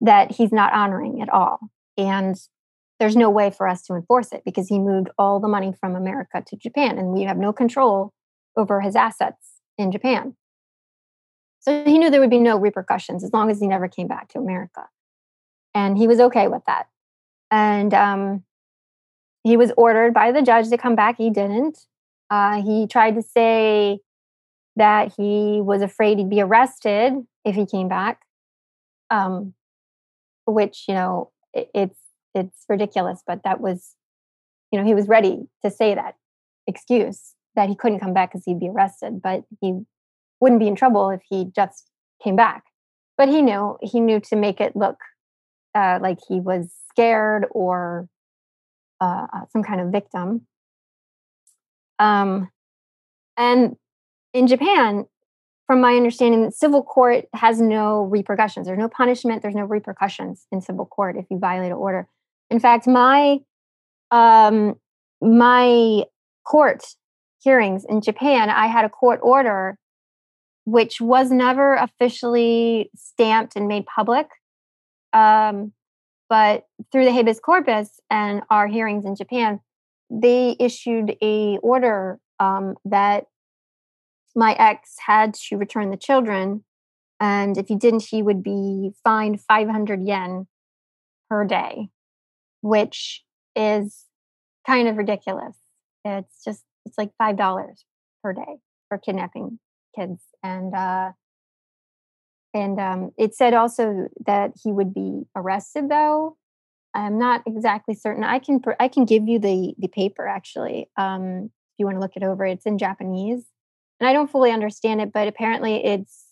[0.00, 1.58] that he's not honoring at all.
[1.98, 2.36] And
[3.00, 5.96] there's no way for us to enforce it because he moved all the money from
[5.96, 8.12] America to Japan and we have no control
[8.56, 10.36] over his assets in Japan.
[11.60, 14.28] So he knew there would be no repercussions as long as he never came back
[14.28, 14.86] to America.
[15.74, 16.86] And he was okay with that
[17.54, 18.42] and um,
[19.44, 21.16] he was ordered by the judge to come back.
[21.16, 21.78] He didn't.
[22.28, 24.00] Uh, he tried to say
[24.74, 27.12] that he was afraid he'd be arrested
[27.44, 28.22] if he came back,
[29.08, 29.54] um,
[30.46, 32.00] which you know it, it's
[32.34, 33.22] it's ridiculous.
[33.24, 33.94] But that was,
[34.72, 36.16] you know, he was ready to say that
[36.66, 39.78] excuse that he couldn't come back because he'd be arrested, but he
[40.40, 41.88] wouldn't be in trouble if he just
[42.20, 42.64] came back.
[43.16, 44.96] But he knew he knew to make it look
[45.74, 48.08] uh, like he was scared or
[49.00, 50.46] uh, uh, some kind of victim.
[51.98, 52.50] Um,
[53.36, 53.76] and
[54.32, 55.06] in Japan,
[55.66, 58.66] from my understanding, civil court has no repercussions.
[58.66, 59.42] There's no punishment.
[59.42, 62.06] There's no repercussions in civil court if you violate an order.
[62.50, 63.38] In fact, my
[64.10, 64.74] um,
[65.20, 66.04] my
[66.44, 66.84] court
[67.42, 69.78] hearings in Japan, I had a court order
[70.66, 74.26] which was never officially stamped and made public.
[75.14, 75.72] Um,
[76.28, 79.60] but through the habeas corpus and our hearings in Japan,
[80.10, 83.26] they issued a order um, that
[84.36, 86.64] my ex had to return the children,
[87.20, 90.48] and if he didn't, he would be fined 500 yen
[91.30, 91.88] per day,
[92.60, 93.22] which
[93.54, 94.06] is
[94.66, 95.56] kind of ridiculous.
[96.04, 97.84] It's just it's like five dollars
[98.22, 99.58] per day for kidnapping
[99.96, 101.12] kids, and uh,
[102.54, 106.36] and um, it said also that he would be arrested though.
[106.94, 108.22] I'm not exactly certain.
[108.24, 112.00] I can i can give you the the paper actually um, if you want to
[112.00, 112.46] look it over.
[112.46, 113.44] It's in japanese
[114.00, 116.26] and i don't fully understand it but apparently it's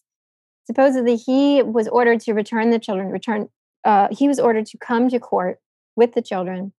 [0.64, 3.48] supposedly he was ordered to return the children return
[3.84, 5.58] uh, he was ordered to come to court
[5.96, 6.72] with the children.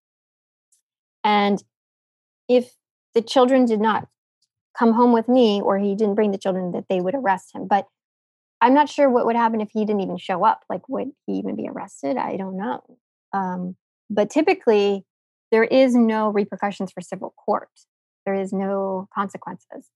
[1.22, 1.62] And
[2.48, 2.72] if
[3.14, 4.08] the children did not
[4.76, 7.66] come home with me or he didn't bring the children that they would arrest him.
[7.68, 7.86] But
[8.60, 11.34] i'm not sure what would happen if he didn't even show up like would he
[11.34, 12.16] even be arrested?
[12.16, 12.82] I don't know.
[13.32, 13.76] Um,
[14.10, 15.04] but typically
[15.50, 17.70] there is no repercussions for civil court.
[18.26, 19.88] There is no consequences.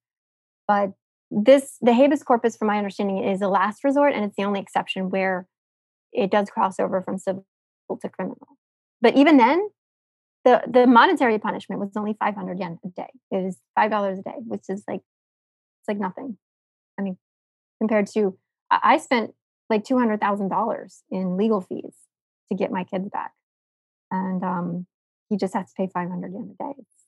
[0.67, 0.93] But
[1.31, 4.61] this the habeas corpus from my understanding is a last resort and it's the only
[4.61, 5.47] exception where
[6.13, 7.45] it does cross over from civil
[8.01, 8.57] to criminal.
[9.01, 9.69] But even then
[10.45, 13.11] the the monetary punishment was only 500 yen a day.
[13.31, 16.39] It was five dollars a day which is like it's like nothing.
[16.99, 17.19] I mean
[17.81, 18.39] compared to
[18.71, 19.35] i spent
[19.71, 21.95] like $200000 in legal fees
[22.51, 23.33] to get my kids back.
[24.11, 24.87] And um
[25.29, 26.73] he just has to pay 500 yen a day.
[26.79, 27.05] It's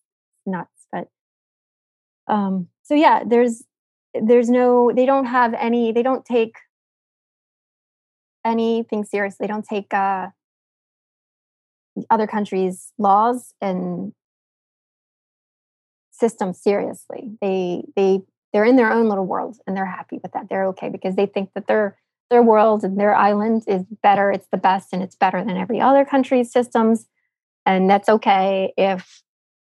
[0.46, 1.08] nuts but
[2.28, 3.62] um so yeah there's
[4.14, 6.56] there's no they don't have any they don't take
[8.44, 9.36] anything serious.
[9.38, 10.28] They don't take uh
[12.10, 14.12] other countries laws and
[16.12, 17.32] systems seriously.
[17.40, 18.20] They they
[18.52, 20.48] they're in their own little world and they're happy with that.
[20.48, 21.96] They're okay because they think that their
[22.30, 25.80] their world and their island is better it's the best and it's better than every
[25.80, 27.08] other country's systems
[27.66, 29.22] and that's okay if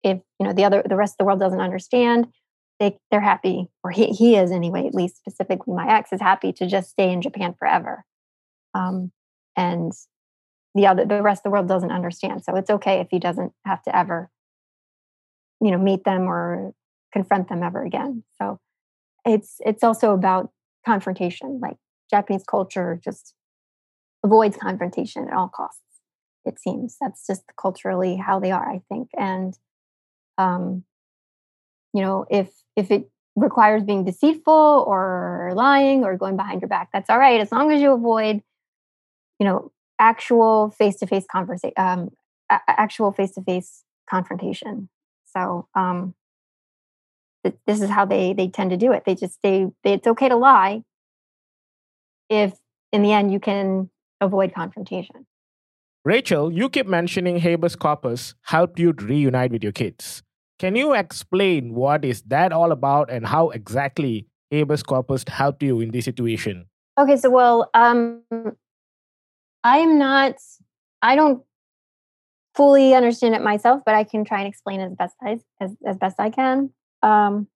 [0.04, 2.28] if you know the other the rest of the world doesn't understand.
[2.80, 6.54] They they're happy or he, he is anyway at least specifically my ex is happy
[6.54, 8.06] to just stay in japan forever
[8.74, 9.12] um,
[9.58, 9.92] and
[10.76, 13.52] the other the rest of the world doesn't understand so it's okay if he doesn't
[13.66, 14.30] have to ever
[15.60, 16.74] you know meet them or
[17.12, 18.62] confront them ever again so
[19.26, 20.52] it's it's also about
[20.86, 21.78] confrontation like
[22.10, 23.34] japanese culture just
[24.24, 25.82] avoids confrontation at all costs
[26.46, 26.96] it seems.
[27.02, 29.58] That's just culturally how they are i think and
[30.38, 30.84] um
[31.94, 36.90] you know if if it requires being deceitful or lying or going behind your back
[36.92, 38.42] that's all right as long as you avoid
[39.40, 42.10] you know actual face-to-face conversation um
[42.50, 44.90] a- actual face-to-face confrontation.
[45.26, 46.16] So um
[47.44, 50.30] this is how they they tend to do it they just they, they it's okay
[50.30, 50.84] to lie
[52.30, 52.54] if
[52.92, 53.90] in the end you can
[54.22, 55.26] avoid confrontation
[56.06, 60.24] Rachel, you keep mentioning habeas corpus helped you reunite with your kids.
[60.58, 65.82] Can you explain what is that all about and how exactly habeas corpus helped you
[65.82, 66.66] in this situation?
[66.98, 68.24] Okay, so well, um,
[69.64, 70.36] I am not.
[71.02, 71.44] I don't
[72.56, 75.98] fully understand it myself, but I can try and explain as best I as as
[75.98, 76.72] best I can.
[77.02, 77.48] Um,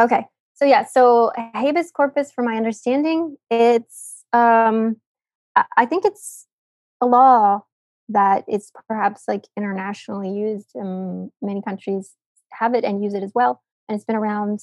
[0.00, 4.96] okay, so yeah, so habeas corpus, from my understanding, it's um,
[5.76, 6.46] I, think it's
[7.00, 7.64] a law
[8.08, 10.70] that it's perhaps like internationally used.
[10.74, 12.12] Many countries
[12.52, 14.60] have it and use it as well, and it's been around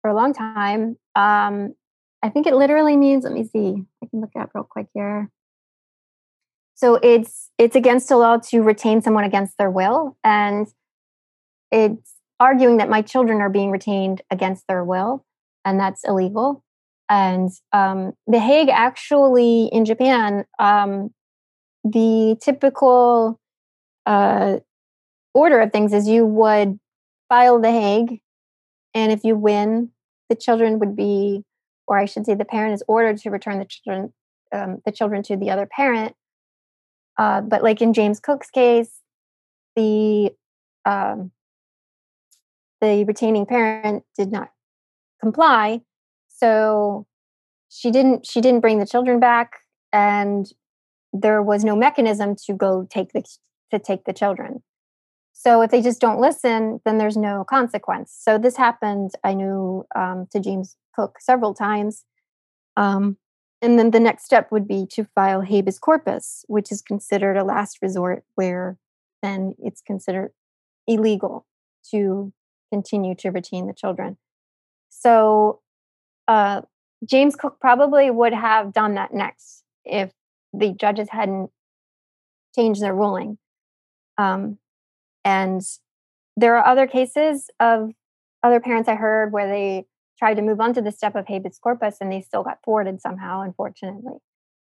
[0.00, 0.96] for a long time.
[1.14, 1.74] Um,
[2.22, 3.24] I think it literally means.
[3.24, 3.84] Let me see.
[4.02, 5.30] I can look it up real quick here.
[6.74, 10.66] So it's it's against the law to retain someone against their will, and
[11.70, 15.24] it's arguing that my children are being retained against their will,
[15.64, 16.64] and that's illegal.
[17.08, 21.10] And um, the Hague actually in Japan, um,
[21.84, 23.38] the typical
[24.06, 24.56] uh,
[25.34, 26.80] order of things is you would
[27.28, 28.20] file the Hague,
[28.92, 29.90] and if you win,
[30.28, 31.44] the children would be,
[31.86, 34.12] or I should say, the parent is ordered to return the children,
[34.50, 36.16] um, the children to the other parent.
[37.18, 38.90] Uh, but like in James Cook's case,
[39.76, 40.32] the
[40.84, 41.30] um,
[42.82, 44.50] the retaining parent did not
[45.20, 45.80] comply,
[46.28, 47.06] so
[47.70, 49.60] she didn't she didn't bring the children back,
[49.92, 50.46] and
[51.14, 53.22] there was no mechanism to go take the
[53.70, 54.62] to take the children.
[55.32, 58.14] So if they just don't listen, then there's no consequence.
[58.16, 62.04] So this happened, I knew, um, to James Cook several times.
[62.76, 63.16] Um,
[63.62, 67.44] and then the next step would be to file habeas corpus, which is considered a
[67.44, 68.76] last resort where
[69.22, 70.32] then it's considered
[70.86, 71.46] illegal
[71.90, 72.32] to
[72.72, 74.16] continue to retain the children.
[74.88, 75.60] So
[76.26, 76.62] uh,
[77.04, 80.12] James Cook probably would have done that next if
[80.54, 81.50] the judges hadn't
[82.54, 83.36] changed their ruling.
[84.16, 84.58] Um,
[85.24, 85.60] and
[86.36, 87.90] there are other cases of
[88.42, 89.86] other parents I heard where they
[90.18, 93.00] tried to move on to the step of habeas corpus and they still got thwarted
[93.00, 94.18] somehow, unfortunately.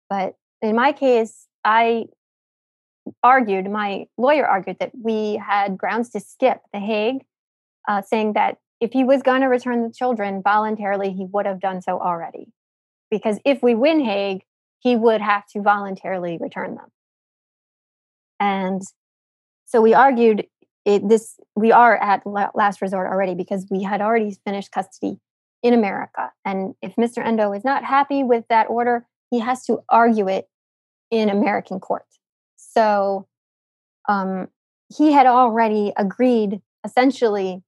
[0.09, 2.05] But in my case, I
[3.23, 7.23] argued, my lawyer argued that we had grounds to skip the Hague,
[7.87, 11.59] uh, saying that if he was going to return the children voluntarily, he would have
[11.59, 12.47] done so already.
[13.11, 14.43] because if we win Hague,
[14.79, 16.87] he would have to voluntarily return them.
[18.39, 18.81] And
[19.65, 20.47] so we argued
[20.85, 25.19] it, this we are at last resort already because we had already finished custody
[25.61, 26.31] in America.
[26.43, 27.23] And if Mr.
[27.23, 30.47] Endo is not happy with that order, he has to argue it
[31.11, 32.07] in American court.
[32.55, 33.27] So
[34.09, 34.47] um,
[34.97, 37.61] he had already agreed essentially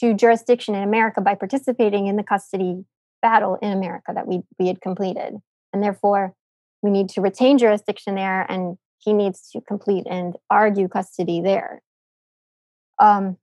[0.00, 2.84] to jurisdiction in America by participating in the custody
[3.20, 5.34] battle in America that we, we had completed.
[5.72, 6.34] And therefore,
[6.82, 11.82] we need to retain jurisdiction there, and he needs to complete and argue custody there.
[12.98, 13.36] Um,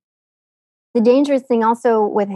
[0.93, 2.29] the dangerous thing also with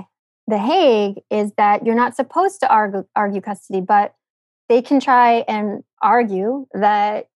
[0.48, 4.14] The Hague is that you're not supposed to argue, argue custody, but
[4.70, 7.28] they can try and argue that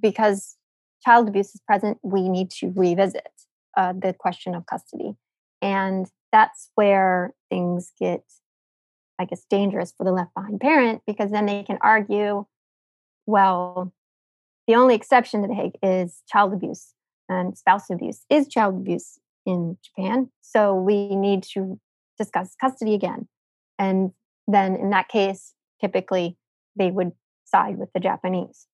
[0.00, 0.56] because
[1.04, 3.30] child abuse is present, we need to revisit
[3.76, 5.14] uh, the question of custody.
[5.62, 8.22] And that's where things get,
[9.18, 12.46] I guess, dangerous for the left behind parent because then they can argue,
[13.26, 13.92] well,
[14.66, 16.92] the only exception to the Hague is child abuse
[17.28, 20.30] and spouse abuse is child abuse in Japan.
[20.42, 21.78] So we need to
[22.18, 23.28] discuss custody again.
[23.78, 24.12] And
[24.48, 26.36] then in that case, typically
[26.76, 27.12] they would
[27.44, 28.66] side with the Japanese.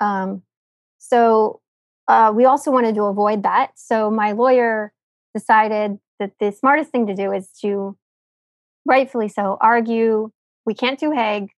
[0.00, 0.42] Um,
[0.98, 1.60] so
[2.08, 3.72] uh, we also wanted to avoid that.
[3.76, 4.92] So my lawyer
[5.34, 7.96] decided that the smartest thing to do is to,
[8.84, 10.30] rightfully so, argue
[10.66, 11.50] we can't do Hague.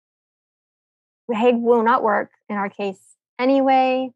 [1.30, 4.10] Hague will not work in our case anyway.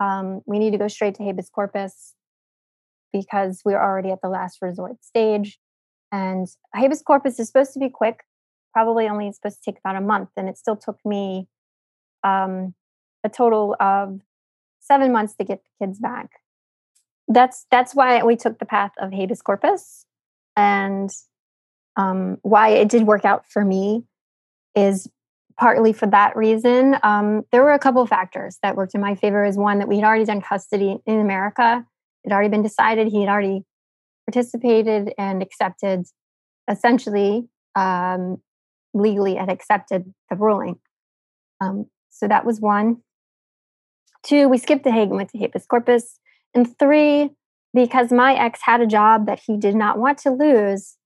[0.00, 2.14] Um, we need to go straight to habeas corpus
[3.12, 5.58] because we're already at the last resort stage.
[6.12, 8.20] And habeas corpus is supposed to be quick,
[8.72, 10.30] probably only supposed to take about a month.
[10.36, 11.48] And it still took me
[12.22, 12.74] um,
[13.24, 14.20] a total of
[14.80, 16.30] seven months to get the kids back.
[17.28, 20.04] That's that's why we took the path of habeas corpus,
[20.56, 21.10] and
[21.96, 24.04] um, why it did work out for me
[24.74, 25.08] is
[25.58, 26.96] partly for that reason.
[27.02, 29.44] Um, there were a couple factors that worked in my favor.
[29.44, 31.84] Is one that we had already done custody in America;
[32.24, 33.08] it had already been decided.
[33.08, 33.64] He had already
[34.26, 36.06] participated and accepted,
[36.68, 38.38] essentially um,
[38.92, 40.76] legally, had accepted the ruling.
[41.60, 42.98] Um, so that was one.
[44.22, 46.18] Two, we skipped the Hague and went to habeas corpus.
[46.54, 47.30] And three,
[47.72, 50.96] because my ex had a job that he did not want to lose,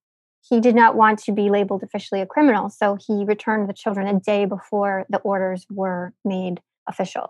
[0.49, 2.70] he did not want to be labeled officially a criminal.
[2.70, 7.28] So he returned the children a day before the orders were made official.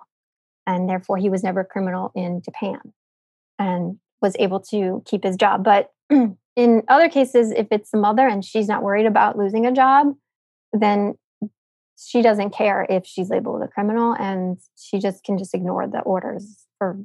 [0.67, 2.81] And therefore, he was never a criminal in Japan
[3.59, 5.65] and was able to keep his job.
[5.65, 9.73] But in other cases, if it's the mother and she's not worried about losing a
[9.73, 10.15] job,
[10.73, 11.15] then
[11.97, 16.01] she doesn't care if she's labeled a criminal and she just can just ignore the
[16.01, 16.99] orders for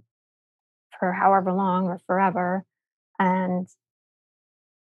[1.04, 2.64] for however long or forever
[3.20, 3.68] and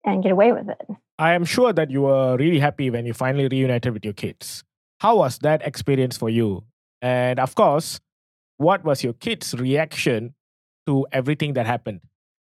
[0.05, 0.87] and get away with it.
[1.19, 4.63] I am sure that you were really happy when you finally reunited with your kids.
[5.01, 6.65] How was that experience for you?
[7.01, 7.99] And of course,
[8.59, 10.35] what was your kids' reaction
[10.87, 12.01] to everything that happened?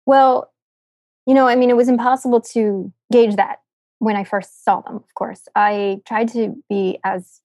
[0.05, 0.53] Well,
[1.27, 3.63] you know, I mean, it was impossible to gauge that
[3.99, 5.49] when I first saw them, of course.
[5.57, 7.41] I tried to be as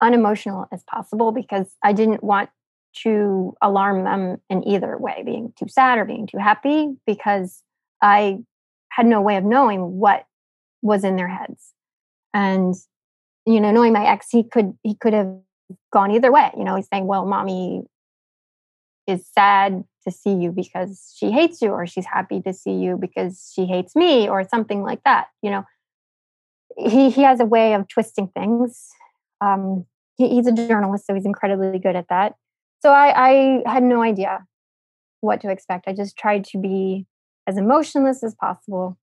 [0.00, 2.50] unemotional as possible because I didn't want
[3.02, 7.62] to alarm them in either way, being too sad or being too happy, because
[8.02, 8.38] I
[8.90, 10.26] had no way of knowing what
[10.82, 11.72] was in their heads.
[12.34, 12.74] And,
[13.46, 15.38] you know, knowing my ex, he could he could have
[15.92, 16.50] gone either way.
[16.56, 17.82] You know, he's saying, Well, mommy
[19.06, 22.96] is sad to see you because she hates you, or she's happy to see you
[22.96, 25.28] because she hates me, or something like that.
[25.42, 25.64] You know,
[26.76, 28.90] he he has a way of twisting things
[29.40, 29.86] um,
[30.16, 32.34] he, he's a journalist, so he's incredibly good at that.
[32.80, 34.46] So I, I had no idea
[35.20, 35.88] what to expect.
[35.88, 37.06] I just tried to be
[37.46, 38.98] as emotionless as possible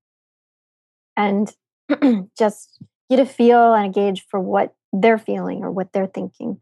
[1.16, 1.52] and
[2.38, 2.78] just
[3.10, 6.60] get a feel and a gauge for what they're feeling or what they're thinking.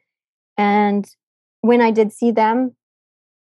[0.56, 1.08] And
[1.60, 2.74] when I did see them,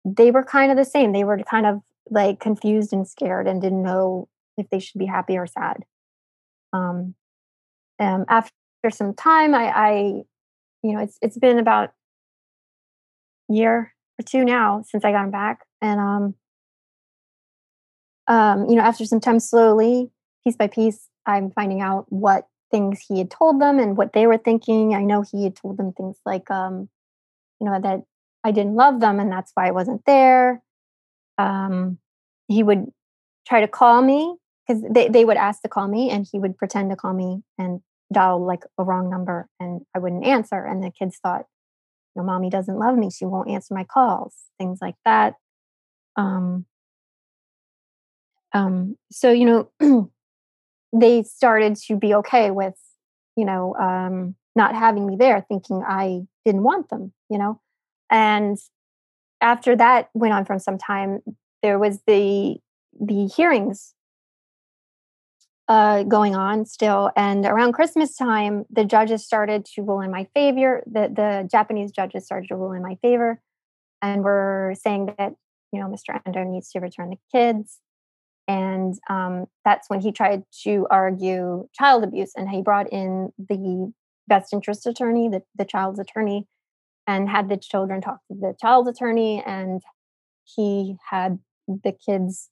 [0.06, 1.12] they were kind of the same.
[1.12, 5.06] They were kind of like confused and scared and didn't know if they should be
[5.06, 5.84] happy or sad.
[6.74, 7.16] Um,
[8.00, 8.52] um, after
[8.90, 9.92] some time, I, I,
[10.84, 11.92] you know, it's it's been about
[13.50, 16.36] year or two now since I got him back, and um,
[18.28, 20.12] um, you know, after some time, slowly,
[20.44, 24.28] piece by piece, I'm finding out what things he had told them and what they
[24.28, 24.94] were thinking.
[24.94, 26.90] I know he had told them things like, um,
[27.60, 28.02] you know, that
[28.44, 30.62] I didn't love them and that's why I wasn't there.
[31.38, 31.98] Um,
[32.48, 32.92] he would
[33.48, 34.36] try to call me
[34.68, 37.44] because they, they would ask to call me and he would pretend to call me
[37.58, 37.82] and
[38.12, 40.64] dial like a wrong number and I wouldn't answer.
[40.64, 41.46] And the kids thought,
[42.18, 43.10] know, mommy doesn't love me.
[43.10, 45.36] She won't answer my calls, things like that.
[46.16, 46.66] Um,
[48.54, 50.12] um, so, you know,
[50.94, 52.76] they started to be okay with
[53.38, 57.62] you know, um, not having me there, thinking I didn't want them, you know.
[58.12, 58.58] And
[59.40, 61.20] after that went on for some time,
[61.62, 62.58] there was the
[63.00, 63.94] the hearings
[65.68, 67.12] uh, going on still.
[67.16, 70.84] And around Christmas time, the judges started to rule in my favor.
[70.86, 73.42] The the Japanese judges started to rule in my favor,
[74.02, 75.34] and were saying that
[75.72, 76.20] you know Mr.
[76.26, 77.80] Endo needs to return the kids.
[78.50, 83.92] And um, that's when he tried to argue child abuse, and he brought in the
[84.28, 86.48] best interest attorney, the, the child's attorney,
[87.06, 89.44] and had the children talk to the child's attorney.
[89.46, 89.82] And
[90.46, 92.50] he had the kids,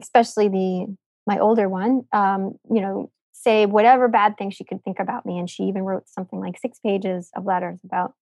[0.00, 0.96] especially the
[1.30, 5.38] my older one, um, you know, say whatever bad thing she could think about me.
[5.38, 8.14] And she even wrote something like six pages of letters about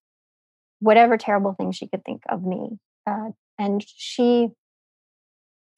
[0.80, 2.78] whatever terrible thing she could think of me.
[3.06, 4.48] Uh, and she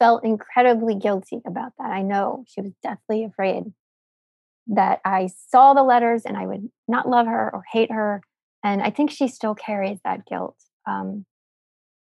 [0.00, 1.90] felt incredibly guilty about that.
[1.92, 3.62] I know she was deathly afraid
[4.66, 8.22] that I saw the letters and I would not love her or hate her.
[8.64, 10.56] And I think she still carries that guilt.
[10.84, 11.26] Um,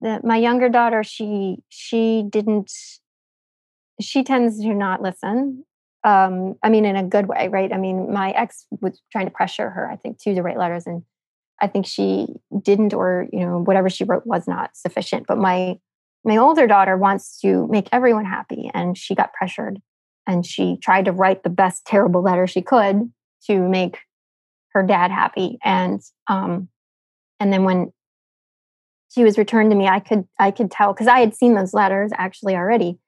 [0.01, 2.69] the, my younger daughter, she she didn't
[4.01, 5.65] she tends to not listen.
[6.03, 7.71] Um, I mean, in a good way, right?
[7.71, 11.03] I mean, my ex was trying to pressure her, I think, to write letters, and
[11.61, 12.27] I think she
[12.61, 15.27] didn't, or you know, whatever she wrote was not sufficient.
[15.27, 15.77] But my
[16.25, 19.79] my older daughter wants to make everyone happy, and she got pressured,
[20.27, 23.11] and she tried to write the best terrible letter she could
[23.47, 23.99] to make
[24.73, 26.67] her dad happy, and um,
[27.39, 27.93] and then when
[29.13, 31.73] she was returned to me, I could I could tell because I had seen those
[31.73, 32.99] letters actually already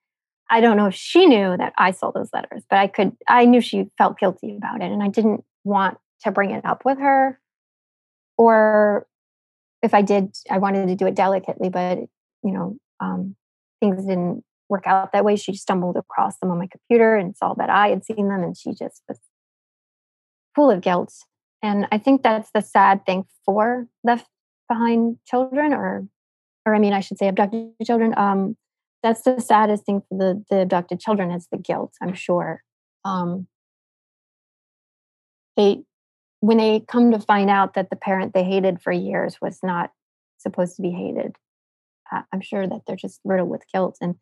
[0.48, 3.46] I don't know if she knew that I sold those letters, but I could, I
[3.46, 4.92] knew she felt guilty about it.
[4.92, 7.40] And I didn't want to bring it up with her.
[8.38, 9.06] Or
[9.82, 13.34] if I did, I wanted to do it delicately, but, you know, um,
[13.80, 15.36] things didn't work out that way.
[15.36, 18.56] She stumbled across them on my computer and saw that I had seen them, and
[18.56, 19.18] she just was
[20.54, 21.12] full of guilt.
[21.62, 24.28] And I think that's the sad thing for left
[24.68, 26.06] behind children, or,
[26.64, 28.14] or I mean, I should say abducted children.
[28.16, 28.56] Um,
[29.02, 32.62] that's the saddest thing for the the abducted children is the guilt i'm sure.
[33.04, 33.46] Um,
[35.56, 35.82] they
[36.40, 39.90] when they come to find out that the parent they hated for years was not
[40.38, 41.36] supposed to be hated
[42.12, 43.96] uh, i'm sure that they're just riddled with guilt.
[44.00, 44.16] And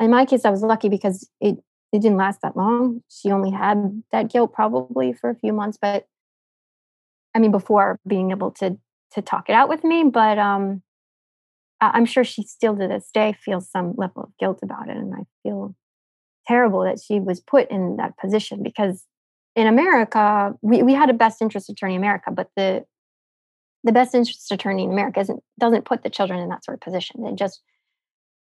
[0.00, 1.58] in my case i was lucky because it
[1.92, 3.02] it didn't last that long.
[3.10, 6.06] She only had that guilt probably for a few months but
[7.34, 8.78] i mean before being able to
[9.12, 10.82] to talk it out with me but um
[11.94, 14.96] I'm sure she still to this day feels some level of guilt about it.
[14.96, 15.74] And I feel
[16.46, 19.04] terrible that she was put in that position because
[19.54, 22.84] in America, we, we had a best interest attorney in America, but the
[23.84, 26.80] the best interest attorney in America isn't, doesn't put the children in that sort of
[26.80, 27.24] position.
[27.24, 27.60] They just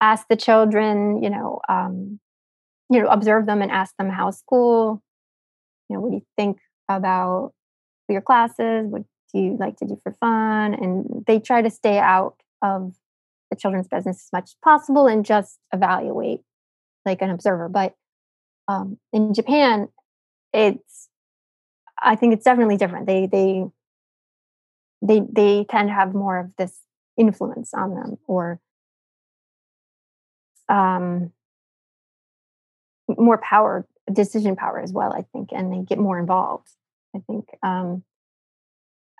[0.02, 2.20] ask the children, you know, um,
[2.90, 5.02] you know, observe them and ask them how school.
[5.88, 6.58] You know, what do you think
[6.90, 7.54] about
[8.08, 8.86] your classes?
[8.86, 10.74] What do you like to do for fun?
[10.74, 12.92] And they try to stay out of
[13.54, 16.40] the children's business as much as possible and just evaluate
[17.04, 17.68] like an observer.
[17.68, 17.94] But
[18.68, 19.88] um, in Japan,
[20.52, 21.08] it's
[22.02, 23.06] I think it's definitely different.
[23.06, 23.64] They they
[25.02, 26.80] they they tend to have more of this
[27.16, 28.60] influence on them or
[30.68, 31.32] um,
[33.08, 35.12] more power, decision power as well.
[35.12, 36.68] I think, and they get more involved.
[37.14, 38.02] I think um,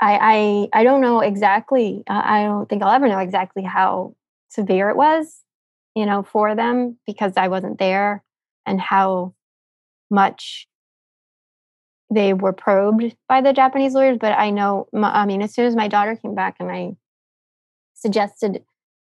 [0.01, 2.03] I, I I don't know exactly.
[2.09, 4.15] I don't think I'll ever know exactly how
[4.55, 5.43] severe it was,
[5.95, 8.23] you know, for them because I wasn't there
[8.67, 9.35] and how
[10.11, 10.67] much
[12.11, 14.19] they were probed by the Japanese lawyers.
[14.21, 16.93] But I know, I mean, as soon as my daughter came back and I
[17.95, 18.63] suggested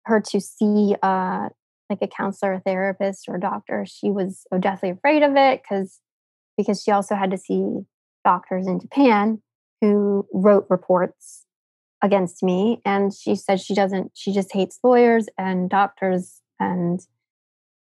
[0.05, 1.49] her to see uh,
[1.89, 5.99] like a counselor, a therapist, or a doctor, she was deathly afraid of it because
[6.57, 7.81] because she also had to see
[8.23, 9.41] doctors in Japan
[9.81, 11.44] who wrote reports
[12.05, 12.79] against me.
[12.85, 17.01] And she said she doesn't she just hates lawyers and doctors and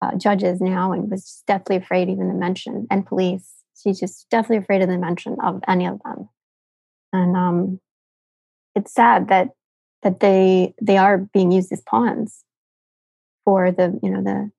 [0.00, 3.52] uh, judges now and was deathly afraid even to mention and police.
[3.80, 6.28] She's just deathly afraid of the mention of any of them.
[7.12, 7.80] And um
[8.74, 9.50] it's sad that
[10.02, 12.44] that they they are being used as pawns
[13.44, 14.50] for the you know the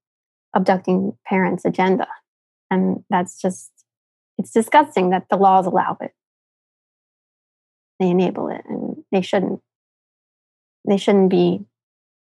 [0.54, 2.08] abducting parents agenda.
[2.70, 3.72] And that's just
[4.38, 6.12] it's disgusting that the laws allow it.
[8.00, 8.64] They enable it
[9.14, 9.62] they shouldn't
[10.88, 11.66] they shouldn't be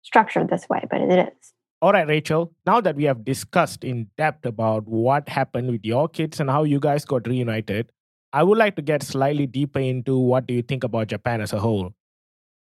[0.02, 1.52] structured this way but it is.
[1.82, 6.08] All right rachel now that we have discussed in depth about what happened with your
[6.08, 7.92] kids and how you guys got reunited
[8.32, 11.52] i would like to get slightly deeper into what do you think about japan as
[11.52, 11.92] a whole.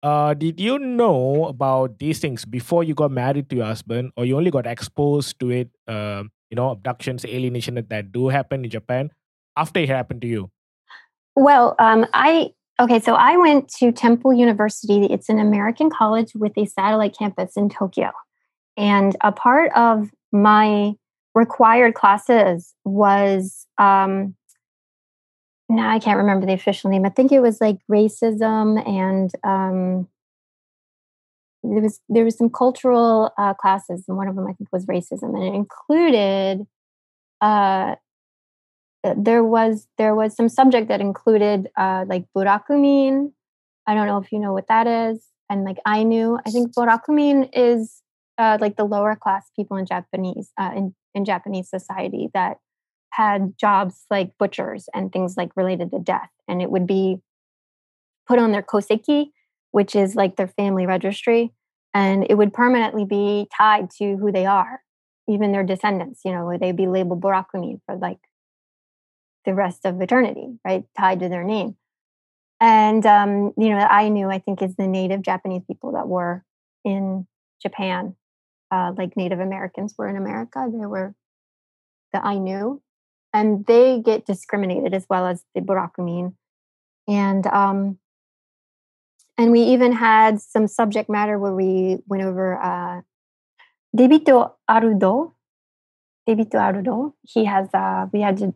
[0.02, 4.24] Uh, did you know about these things before you got married to your husband or
[4.24, 8.64] you only got exposed to it uh, you know abductions alienation that, that do happen
[8.64, 9.12] in japan
[9.56, 10.50] after it happened to you?
[11.36, 13.00] Well, um, I okay.
[13.00, 15.06] So I went to Temple University.
[15.06, 18.10] It's an American college with a satellite campus in Tokyo,
[18.76, 20.94] and a part of my
[21.34, 24.34] required classes was um,
[25.68, 27.06] now I can't remember the official name.
[27.06, 30.08] I think it was like racism and um,
[31.62, 34.86] there was there was some cultural uh, classes, and one of them I think was
[34.86, 36.66] racism, and it included
[37.40, 37.94] uh,
[39.02, 43.32] there was there was some subject that included uh, like burakumin.
[43.86, 46.38] I don't know if you know what that is, and like I knew.
[46.46, 48.02] I think burakumin is
[48.38, 52.58] uh, like the lower class people in Japanese uh, in in Japanese society that
[53.10, 57.18] had jobs like butchers and things like related to death, and it would be
[58.28, 59.30] put on their koseki,
[59.72, 61.52] which is like their family registry,
[61.92, 64.80] and it would permanently be tied to who they are,
[65.28, 66.20] even their descendants.
[66.24, 68.18] You know, they'd be labeled burakumin for like
[69.44, 70.84] the rest of eternity, right?
[70.96, 71.76] Tied to their name.
[72.60, 76.44] And, um, you know, the Ainu, I think, is the native Japanese people that were
[76.84, 77.26] in
[77.60, 78.14] Japan,
[78.70, 80.68] uh, like Native Americans were in America.
[80.70, 81.14] They were
[82.12, 82.80] the Ainu,
[83.32, 86.34] and they get discriminated as well as the Burakumin.
[87.08, 87.98] And, um,
[89.36, 93.00] and we even had some subject matter where we went over uh,
[93.96, 95.32] Debito Arudo.
[96.28, 97.14] Debito Arudo.
[97.22, 98.54] He has, uh, we had to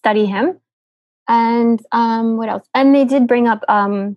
[0.00, 0.58] study him.
[1.28, 2.66] And um, what else?
[2.74, 4.16] And they did bring up um,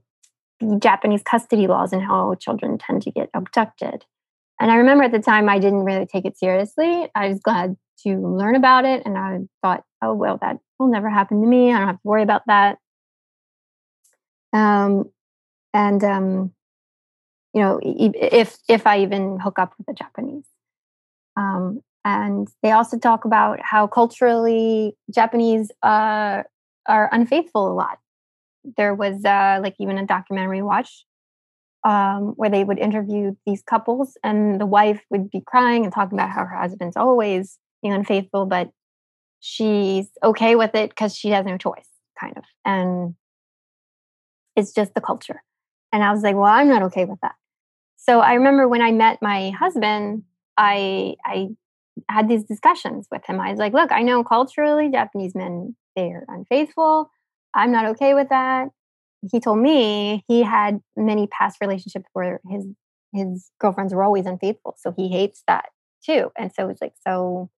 [0.59, 4.05] the Japanese custody laws and how children tend to get abducted.
[4.59, 7.07] And I remember at the time I didn't really take it seriously.
[7.13, 9.03] I was glad to learn about it.
[9.05, 11.71] And I thought, oh, well, that will never happen to me.
[11.71, 12.77] I don't have to worry about that.
[14.53, 15.11] Um,
[15.73, 16.53] and, um,
[17.53, 20.45] you know, if, if I even hook up with the Japanese.
[21.35, 26.43] Um, and they also talk about how culturally Japanese uh,
[26.87, 27.99] are unfaithful a lot.
[28.77, 31.05] There was uh, like even a documentary watch
[31.83, 36.17] um, where they would interview these couples, and the wife would be crying and talking
[36.17, 38.69] about how her husband's always being unfaithful, but
[39.39, 41.89] she's okay with it because she has no choice,
[42.19, 42.43] kind of.
[42.65, 43.15] And
[44.55, 45.41] it's just the culture.
[45.91, 47.35] And I was like, well, I'm not okay with that.
[47.97, 50.23] So I remember when I met my husband,
[50.57, 51.49] I I
[52.09, 53.39] had these discussions with him.
[53.39, 57.09] I was like, look, I know culturally Japanese men, they're unfaithful.
[57.53, 58.69] I'm not okay with that.
[59.31, 62.65] He told me he had many past relationships where his
[63.13, 64.75] his girlfriends were always unfaithful.
[64.79, 65.65] So he hates that
[66.03, 66.31] too.
[66.37, 67.49] And so it's like, so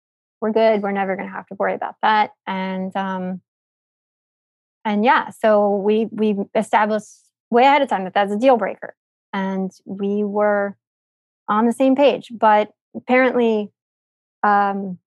[0.41, 0.84] we're good.
[0.84, 2.32] We're never gonna have to worry about that.
[2.46, 3.41] And um
[4.84, 7.08] and yeah, so we we established
[7.50, 8.96] way ahead of time that that's a deal breaker.
[9.34, 10.78] And we were
[11.48, 12.32] on the same page.
[12.32, 13.72] But apparently
[14.46, 15.00] um,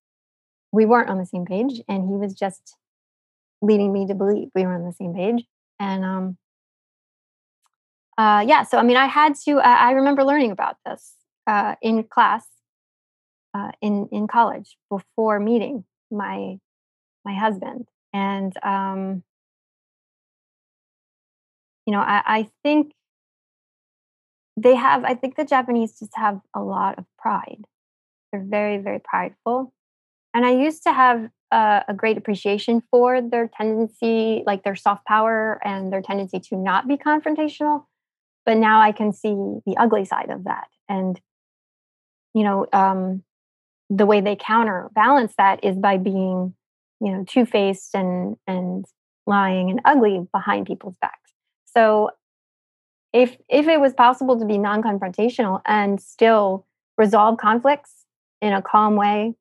[0.73, 2.77] we weren't on the same page, and he was just
[3.63, 5.45] leading me to believe we were on the same page.
[5.81, 6.39] And um,
[8.19, 9.59] uh, yeah, so I mean, I had to.
[9.59, 11.15] Uh, I remember learning about this
[11.47, 12.45] uh, in class
[13.55, 16.59] uh, in in college before meeting my
[17.25, 19.23] my husband, and um,
[21.87, 22.93] you know, I, I think
[24.57, 25.05] they have.
[25.05, 27.65] I think the Japanese just have a lot of pride
[28.33, 29.73] they're very, very prideful.
[30.35, 35.07] And I used to have uh, a great appreciation for their tendency, like their soft
[35.07, 37.85] power and their tendency to not be confrontational.
[38.45, 39.35] But now I can see
[39.67, 40.69] the ugly side of that.
[40.89, 41.21] And,
[42.35, 43.23] you know, um,
[43.91, 46.55] the way they counterbalance that is by being,
[47.01, 48.85] you know, two faced and, and
[49.27, 51.33] lying and ugly behind people's backs.
[51.65, 52.11] So
[53.13, 56.67] if if it was possible to be non-confrontational and still
[56.97, 57.98] resolve conflicts
[58.41, 59.35] in a calm way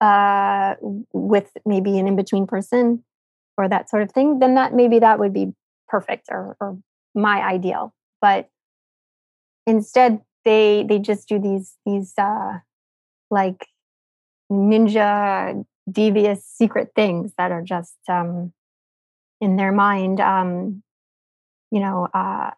[0.00, 0.74] uh,
[1.12, 3.04] with maybe an in-between person
[3.56, 5.52] or that sort of thing, then that maybe that would be
[5.88, 6.78] perfect or, or
[7.14, 7.94] my ideal.
[8.20, 8.48] But
[9.66, 12.58] instead, they they just do these these uh,
[13.30, 13.66] like
[14.50, 18.52] ninja devious secret things that are just um,
[19.40, 20.82] in their mind um,
[21.70, 22.50] you know uh,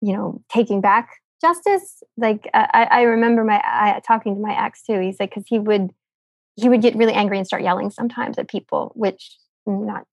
[0.00, 4.82] you know taking back justice like i, I remember my I, talking to my ex
[4.82, 5.90] too he said because he would
[6.56, 9.36] he would get really angry and start yelling sometimes at people which
[9.66, 10.04] not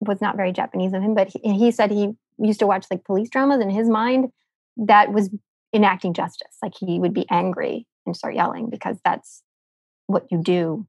[0.00, 3.04] was not very japanese of him but he, he said he used to watch like
[3.04, 4.30] police dramas in his mind
[4.76, 5.30] that was
[5.74, 9.42] enacting justice like he would be angry and start yelling because that's
[10.08, 10.86] what you do.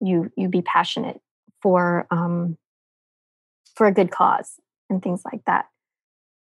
[0.00, 1.20] You you be passionate
[1.62, 2.58] for um
[3.74, 4.60] for a good cause
[4.90, 5.66] and things like that.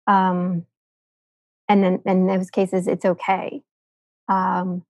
[0.07, 0.64] Um
[1.69, 3.62] and then in those cases it's okay
[4.29, 4.83] um,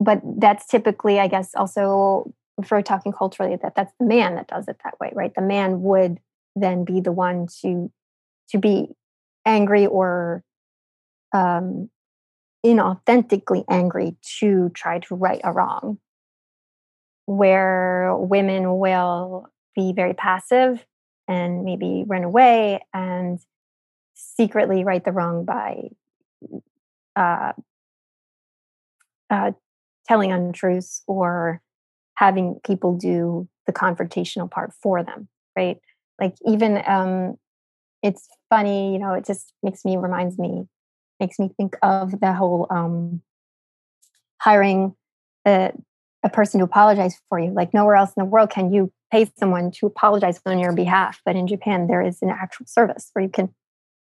[0.00, 4.48] but that's typically i guess also if we're talking culturally, that that's the man that
[4.48, 5.34] does it that way, right?
[5.34, 6.18] The man would
[6.54, 7.90] then be the one to
[8.50, 8.88] to be
[9.44, 10.44] angry or
[11.32, 11.90] um,
[12.64, 15.98] inauthentically angry to try to right a wrong,
[17.26, 20.84] where women will be very passive
[21.26, 23.40] and maybe run away and
[24.14, 25.88] secretly right the wrong by
[27.16, 27.52] uh,
[29.30, 29.52] uh,
[30.06, 31.60] telling untruths or
[32.16, 35.78] having people do the confrontational part for them, right?
[36.20, 37.36] Like even um,
[38.02, 40.66] it's funny, you know, it just makes me reminds me
[41.20, 43.22] makes me think of the whole um,
[44.40, 44.94] hiring
[45.46, 45.72] a,
[46.24, 47.52] a person to apologize for you.
[47.52, 51.20] Like nowhere else in the world can you pay someone to apologize on your behalf,
[51.24, 53.54] but in Japan there is an actual service where you can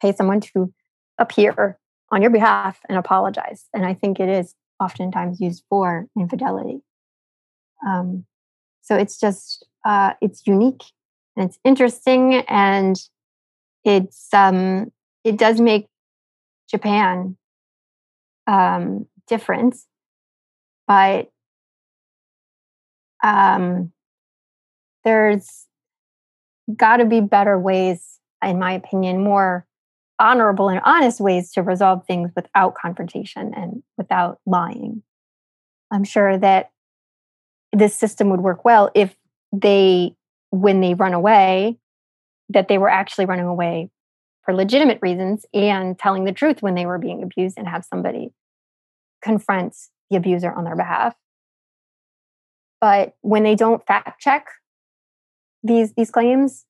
[0.00, 0.72] pay someone to
[1.18, 1.78] appear
[2.10, 3.66] on your behalf and apologize.
[3.74, 6.80] And I think it is oftentimes used for infidelity.
[7.86, 8.24] Um,
[8.82, 10.82] so it's just uh, it's unique
[11.36, 12.96] and it's interesting and
[13.84, 14.92] it's um,
[15.24, 15.86] it does make
[16.70, 17.36] Japan
[18.46, 19.76] um, different,
[20.86, 21.30] but
[23.22, 23.92] um,
[25.04, 25.66] there's
[26.74, 29.66] got to be better ways, in my opinion, more
[30.18, 35.02] honorable and honest ways to resolve things without confrontation and without lying.
[35.90, 36.70] I'm sure that
[37.72, 39.14] this system would work well if
[39.52, 40.14] they,
[40.50, 41.78] when they run away,
[42.50, 43.90] that they were actually running away
[44.42, 48.32] for legitimate reasons and telling the truth when they were being abused and have somebody
[49.22, 49.76] confront
[50.10, 51.14] the abuser on their behalf.
[52.80, 54.46] But when they don't fact check
[55.62, 56.64] these these claims,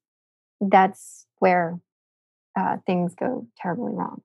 [0.61, 1.79] that's where
[2.59, 4.23] uh, things go terribly wrong.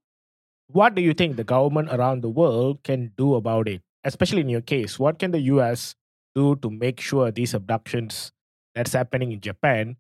[0.68, 3.82] What do you think the government around the world can do about it?
[4.04, 5.96] Especially in your case, what can the US
[6.36, 8.32] do to make sure these abductions
[8.74, 9.98] that's happening in Japan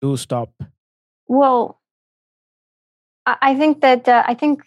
[0.00, 0.50] do stop?
[1.26, 1.80] Well,
[3.26, 4.62] I think that uh, I think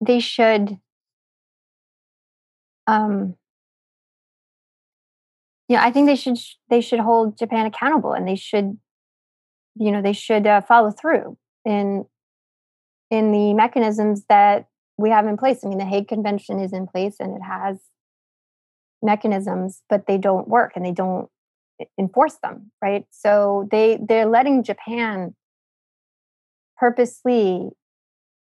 [0.00, 0.78] they should.
[2.86, 3.34] Um,
[5.68, 6.38] yeah, I think they should
[6.70, 8.78] they should hold Japan accountable, and they should,
[9.74, 12.06] you know, they should uh, follow through in
[13.10, 15.64] in the mechanisms that we have in place.
[15.64, 17.78] I mean, the Hague Convention is in place, and it has
[19.02, 21.28] mechanisms, but they don't work, and they don't
[21.98, 23.04] enforce them, right?
[23.10, 25.34] So they they're letting Japan
[26.76, 27.70] purposely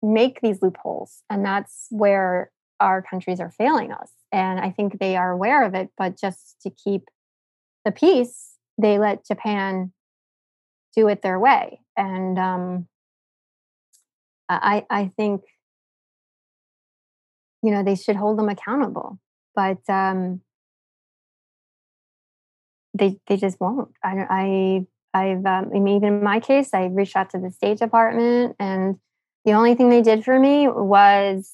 [0.03, 1.23] make these loopholes.
[1.31, 2.51] And that's where
[2.81, 4.11] our countries are failing us.
[4.33, 7.03] And I think they are aware of it, but just to keep
[7.85, 9.93] the peace, they let Japan
[10.97, 11.81] do it their way.
[11.97, 12.87] And um,
[14.49, 15.43] I, I think,
[17.63, 19.19] you know, they should hold them accountable.
[19.55, 20.41] But um,
[22.93, 23.91] they they just won't.
[24.03, 27.51] I I I've um, I mean, even in my case, I reached out to the
[27.51, 28.97] State Department and
[29.45, 31.53] the only thing they did for me was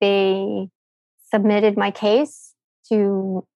[0.00, 0.68] they
[1.30, 2.54] submitted my case
[2.88, 3.46] to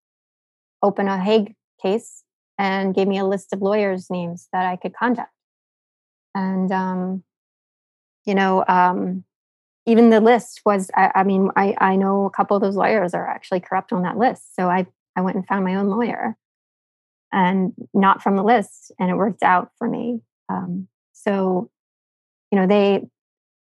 [0.82, 2.24] open a Hague case
[2.58, 5.32] and gave me a list of lawyers' names that I could contact.
[6.34, 7.22] And, um,
[8.26, 9.24] you know, um,
[9.86, 13.14] even the list was, I, I, mean, I, I know a couple of those lawyers
[13.14, 14.54] are actually corrupt on that list.
[14.56, 16.36] So I, I went and found my own lawyer
[17.32, 18.90] and not from the list.
[18.98, 20.20] And it worked out for me.
[20.48, 21.70] Um, so,
[22.50, 23.06] you know, they,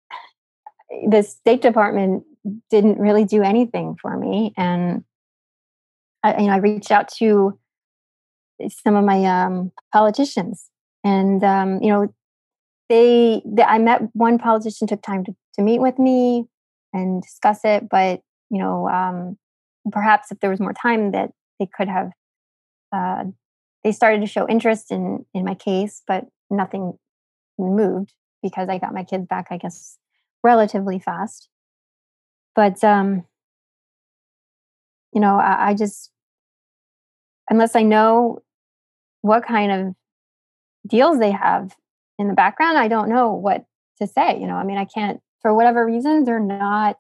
[1.10, 2.24] the State Department
[2.70, 5.04] didn't really do anything for me, and
[6.24, 7.58] I, you know, I reached out to
[8.70, 10.70] some of my um, politicians,
[11.04, 12.14] and um, you know,
[12.90, 16.46] they, they, I met one politician took time to, to meet with me
[16.94, 19.38] and discuss it, but you know, um,
[19.92, 22.12] perhaps if there was more time, that they could have.
[22.92, 23.26] Uh,
[23.84, 26.94] they started to show interest in in my case, but nothing
[27.58, 29.48] moved because I got my kids back.
[29.52, 29.98] I guess
[30.44, 31.50] relatively fast.
[32.56, 33.26] But um,
[35.14, 36.12] you know, I, I just
[37.50, 38.40] unless I know
[39.22, 39.96] what kind of
[40.88, 41.76] deals they have
[42.18, 43.66] in the background, I don't know what
[44.02, 44.40] to say.
[44.40, 46.98] You know, I mean, I can't for whatever reason they're not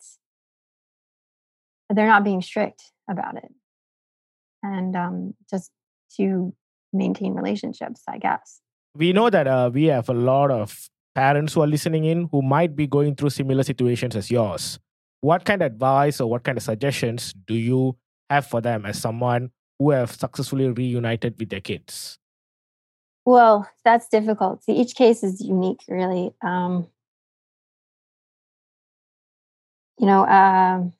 [1.89, 3.51] they're not being strict about it,
[4.63, 5.72] and um, just
[6.18, 6.53] to
[6.93, 8.61] maintain relationships, I guess.
[8.95, 12.41] We know that uh, we have a lot of parents who are listening in who
[12.41, 14.80] might be going through similar situations as yours.
[15.22, 17.97] What kind of advice or what kind of suggestions do you
[18.30, 22.20] have for them as someone who have successfully reunited with their kids?
[23.26, 24.63] Well, that's difficult.
[24.63, 26.32] See, each case is unique, really.
[26.43, 26.88] Um,
[29.97, 30.93] you know, um,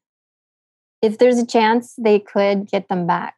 [1.01, 3.36] if there's a chance they could get them back,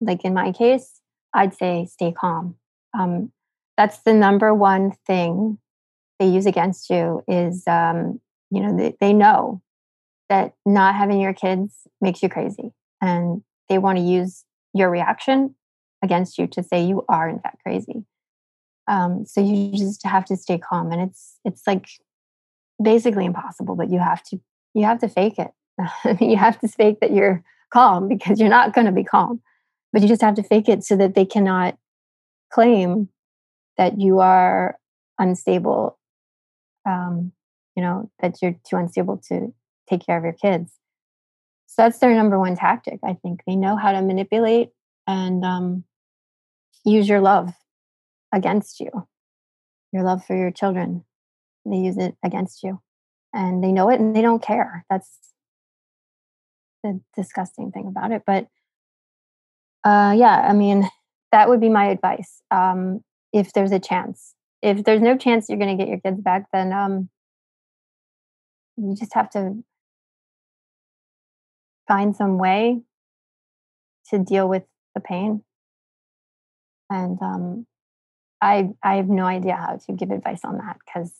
[0.00, 1.00] like in my case,
[1.34, 2.56] I'd say stay calm.
[2.98, 3.30] Um,
[3.76, 5.58] that's the number one thing
[6.18, 8.20] they use against you is, um,
[8.50, 9.60] you know, they, they know
[10.28, 12.72] that not having your kids makes you crazy.
[13.02, 15.54] And they want to use your reaction
[16.02, 18.04] against you to say you are in fact crazy.
[18.88, 21.88] Um, so you just have to stay calm, and it's it's like
[22.82, 24.40] basically impossible, but you have to
[24.74, 25.52] you have to fake it.
[26.20, 27.42] you have to fake that you're
[27.72, 29.40] calm because you're not going to be calm,
[29.92, 31.78] but you just have to fake it so that they cannot
[32.52, 33.08] claim
[33.78, 34.76] that you are
[35.18, 35.98] unstable.
[36.84, 37.32] Um,
[37.76, 39.54] you know that you're too unstable to
[39.88, 40.72] take care of your kids.
[41.66, 42.98] So that's their number one tactic.
[43.02, 44.70] I think they know how to manipulate
[45.06, 45.84] and um,
[46.84, 47.52] use your love
[48.32, 48.90] against you,
[49.92, 51.04] your love for your children.
[51.64, 52.80] They use it against you,
[53.32, 54.84] and they know it, and they don't care.
[54.90, 55.08] That's
[56.82, 58.22] the disgusting thing about it.
[58.26, 58.48] But
[59.84, 60.88] uh, yeah, I mean,
[61.30, 62.42] that would be my advice.
[62.50, 63.02] Um,
[63.32, 66.46] if there's a chance, if there's no chance you're going to get your kids back,
[66.52, 67.08] then um,
[68.76, 69.62] you just have to
[71.88, 72.82] find some way
[74.10, 74.64] to deal with
[74.94, 75.42] the pain.
[76.92, 77.66] And um,
[78.40, 81.12] I I have no idea how to give advice on that because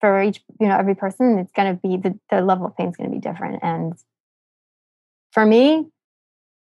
[0.00, 2.88] for each you know every person it's going to be the, the level of pain
[2.88, 3.60] is going to be different.
[3.62, 3.92] And
[5.32, 5.86] for me,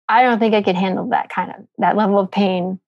[0.08, 2.78] I don't think I could handle that kind of that level of pain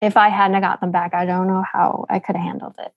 [0.00, 1.14] if I hadn't got them back.
[1.14, 2.92] I don't know how I could have handled it.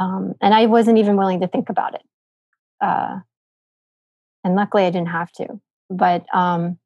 [0.00, 2.02] Um, and I wasn't even willing to think about it.
[2.80, 3.20] Uh,
[4.42, 5.60] and luckily I didn't have to.
[5.88, 6.78] But um,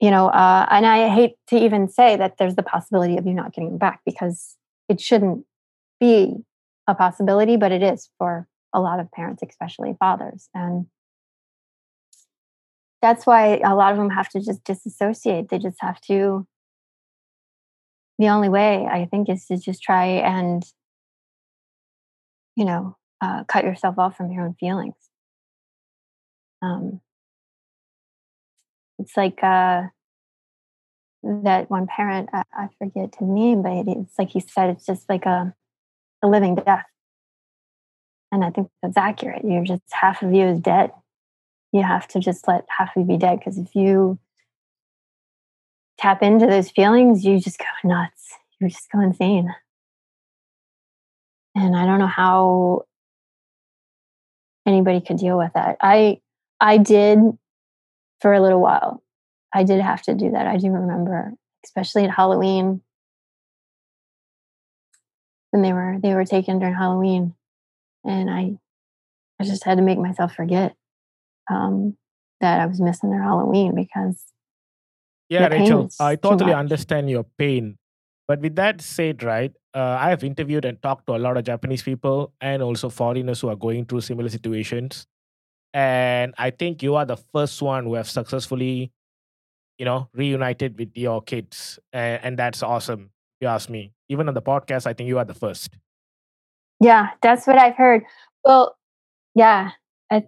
[0.00, 3.34] you know, uh, and I hate to even say that there's the possibility of you
[3.34, 4.56] not getting back because
[4.88, 5.44] it shouldn't
[5.98, 6.36] be
[6.86, 10.86] a possibility, but it is for a lot of parents, especially fathers, and
[13.00, 15.48] that's why a lot of them have to just disassociate.
[15.48, 16.46] They just have to.
[18.18, 20.64] The only way I think is to just try and,
[22.56, 24.96] you know, uh, cut yourself off from your own feelings.
[26.60, 27.00] Um,
[28.98, 29.82] it's like uh,
[31.22, 35.08] that one parent, I, I forget his name, but it's like he said, it's just
[35.08, 35.54] like a,
[36.22, 36.84] a living death.
[38.30, 39.42] And I think that's accurate.
[39.44, 40.90] You're just half of you is dead.
[41.72, 44.18] You have to just let half of you be dead because if you
[45.98, 48.34] tap into those feelings, you just go nuts.
[48.60, 49.54] You just go insane.
[51.54, 52.82] And I don't know how
[54.66, 55.76] anybody could deal with that.
[55.80, 56.20] I
[56.60, 57.18] I did
[58.20, 59.02] for a little while.
[59.54, 60.46] I did have to do that.
[60.46, 61.32] I do remember,
[61.64, 62.82] especially at Halloween
[65.50, 67.34] when they were they were taken during Halloween,
[68.04, 68.58] and I
[69.40, 70.74] I just had to make myself forget
[71.50, 71.96] um,
[72.40, 74.22] that I was missing their Halloween because
[75.28, 77.76] yeah, Rachel, I totally understand your pain.
[78.26, 81.44] But with that said, right, uh, I have interviewed and talked to a lot of
[81.44, 85.06] Japanese people and also foreigners who are going through similar situations.
[85.74, 88.90] And I think you are the first one who have successfully,
[89.78, 91.78] you know, reunited with your kids.
[91.92, 93.10] And, and that's awesome,
[93.40, 93.92] you ask me.
[94.08, 95.70] Even on the podcast, I think you are the first.
[96.80, 98.04] Yeah, that's what I've heard.
[98.44, 98.76] Well,
[99.34, 99.72] yeah,
[100.10, 100.24] I,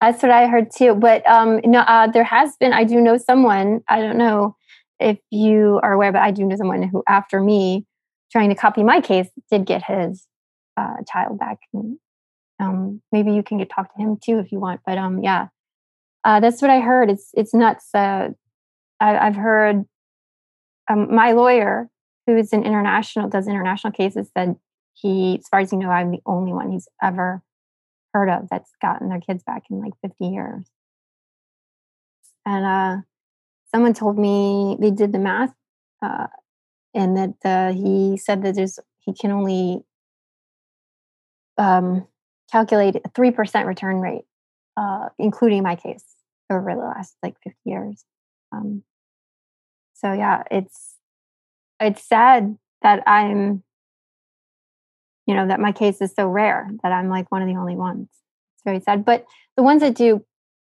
[0.00, 0.94] that's what I heard too.
[0.94, 2.72] But um, no, uh, there has been.
[2.72, 3.80] I do know someone.
[3.88, 4.56] I don't know
[5.00, 7.86] if you are aware, but I do know someone who, after me
[8.30, 10.26] trying to copy my case, did get his
[10.76, 11.58] uh, child back.
[12.62, 14.80] Um, maybe you can get talk to him too if you want.
[14.86, 15.48] But um, yeah,
[16.24, 17.10] uh, that's what I heard.
[17.10, 17.88] It's it's nuts.
[17.92, 18.28] Uh,
[19.00, 19.84] I, I've heard
[20.88, 21.88] um, my lawyer,
[22.26, 24.56] who is an international, does international cases, said
[24.94, 27.42] he, as far as you know, I'm the only one he's ever
[28.14, 30.66] heard of that's gotten their kids back in like 50 years.
[32.46, 33.02] And uh,
[33.72, 35.54] someone told me they did the math,
[36.00, 36.26] uh,
[36.94, 39.82] and that uh, he said that there's he can only
[41.58, 42.06] um,
[42.52, 44.24] calculate a three percent return rate,
[44.76, 46.04] uh, including my case
[46.50, 48.04] over the last like 50 years.
[48.52, 48.84] Um,
[49.94, 50.96] so yeah, it's
[51.80, 53.62] it's sad that I'm
[55.26, 57.76] you know that my case is so rare that i'm like one of the only
[57.76, 58.08] ones.
[58.54, 59.24] It's very sad but
[59.56, 60.24] the ones that do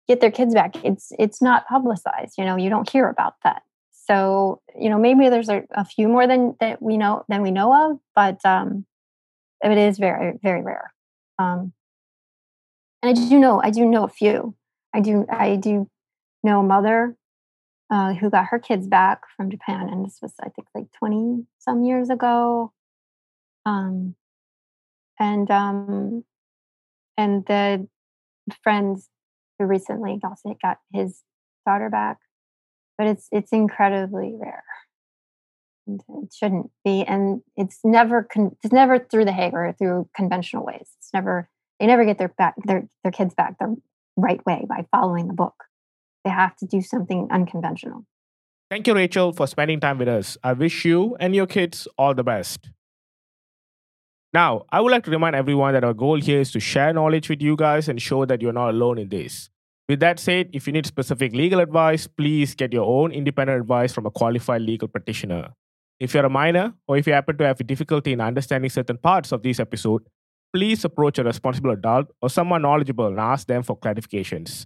[0.07, 3.63] get their kids back it's it's not publicized you know you don't hear about that.
[3.91, 7.51] So you know maybe there's a, a few more than that we know than we
[7.51, 8.86] know of but um
[9.63, 10.93] it is very very rare
[11.39, 11.73] um
[13.01, 14.55] and i do know i do know a few.
[14.93, 15.89] I do i do
[16.43, 17.15] know a mother
[17.89, 21.45] uh, who got her kids back from japan and this was i think like 20
[21.59, 22.71] some years ago.
[23.65, 24.15] Um
[25.19, 26.23] and um
[27.17, 27.88] and the
[28.63, 29.09] friends
[29.57, 31.21] who recently also got his
[31.65, 32.17] daughter back.
[32.97, 34.63] But it's it's incredibly rare.
[35.88, 40.65] It shouldn't be, and it's never con- it's never through the Hague or through conventional
[40.65, 40.88] ways.
[40.97, 43.75] It's never they never get their back their their kids back the
[44.15, 45.55] right way by following the book.
[46.23, 48.05] They have to do something unconventional.
[48.69, 50.38] Thank you, Rachel, for spending time with us.
[50.43, 52.69] I wish you and your kids all the best.
[54.34, 57.29] Now, I would like to remind everyone that our goal here is to share knowledge
[57.29, 59.49] with you guys and show that you're not alone in this.
[59.88, 63.93] With that said, if you need specific legal advice, please get your own independent advice
[63.93, 65.49] from a qualified legal practitioner.
[66.04, 69.32] If you're a minor or if you happen to have difficulty in understanding certain parts
[69.32, 70.01] of this episode,
[70.54, 74.66] please approach a responsible adult or someone knowledgeable and ask them for clarifications.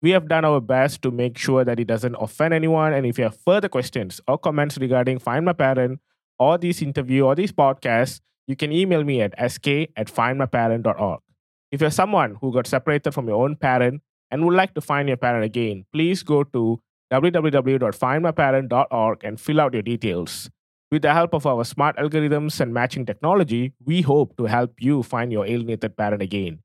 [0.00, 2.94] We have done our best to make sure that it doesn't offend anyone.
[2.94, 6.00] And if you have further questions or comments regarding Find My Parent
[6.38, 11.20] or this interview or this podcast, you can email me at sk at findmyparent.org.
[11.70, 15.06] If you're someone who got separated from your own parent and would like to find
[15.06, 16.80] your parent again, please go to
[17.12, 20.48] www.findmyparent.org and fill out your details.
[20.90, 25.02] With the help of our smart algorithms and matching technology, we hope to help you
[25.02, 26.60] find your alienated parent again.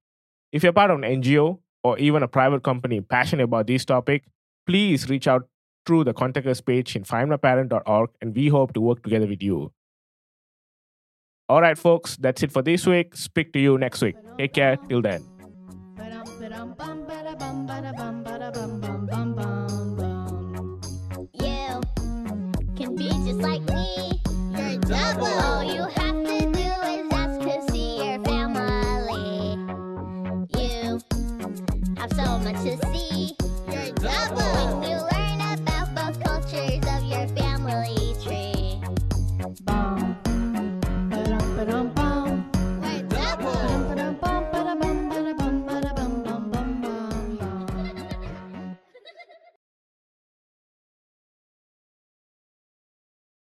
[0.54, 4.24] If you're part of an NGO or even a private company passionate about this topic,
[4.66, 5.48] please reach out
[5.86, 9.74] through the contact us page in findmyparent.org and we hope to work together with you.
[11.50, 13.16] All right, folks, that's it for this week.
[13.18, 14.16] Speak to you next week.
[14.38, 14.78] Take care.
[14.88, 15.26] Till then.
[22.76, 24.13] Can be just like me.
[24.96, 29.58] All you have to do is ask to see your family.
[30.58, 31.02] You
[31.98, 33.43] have so much to see.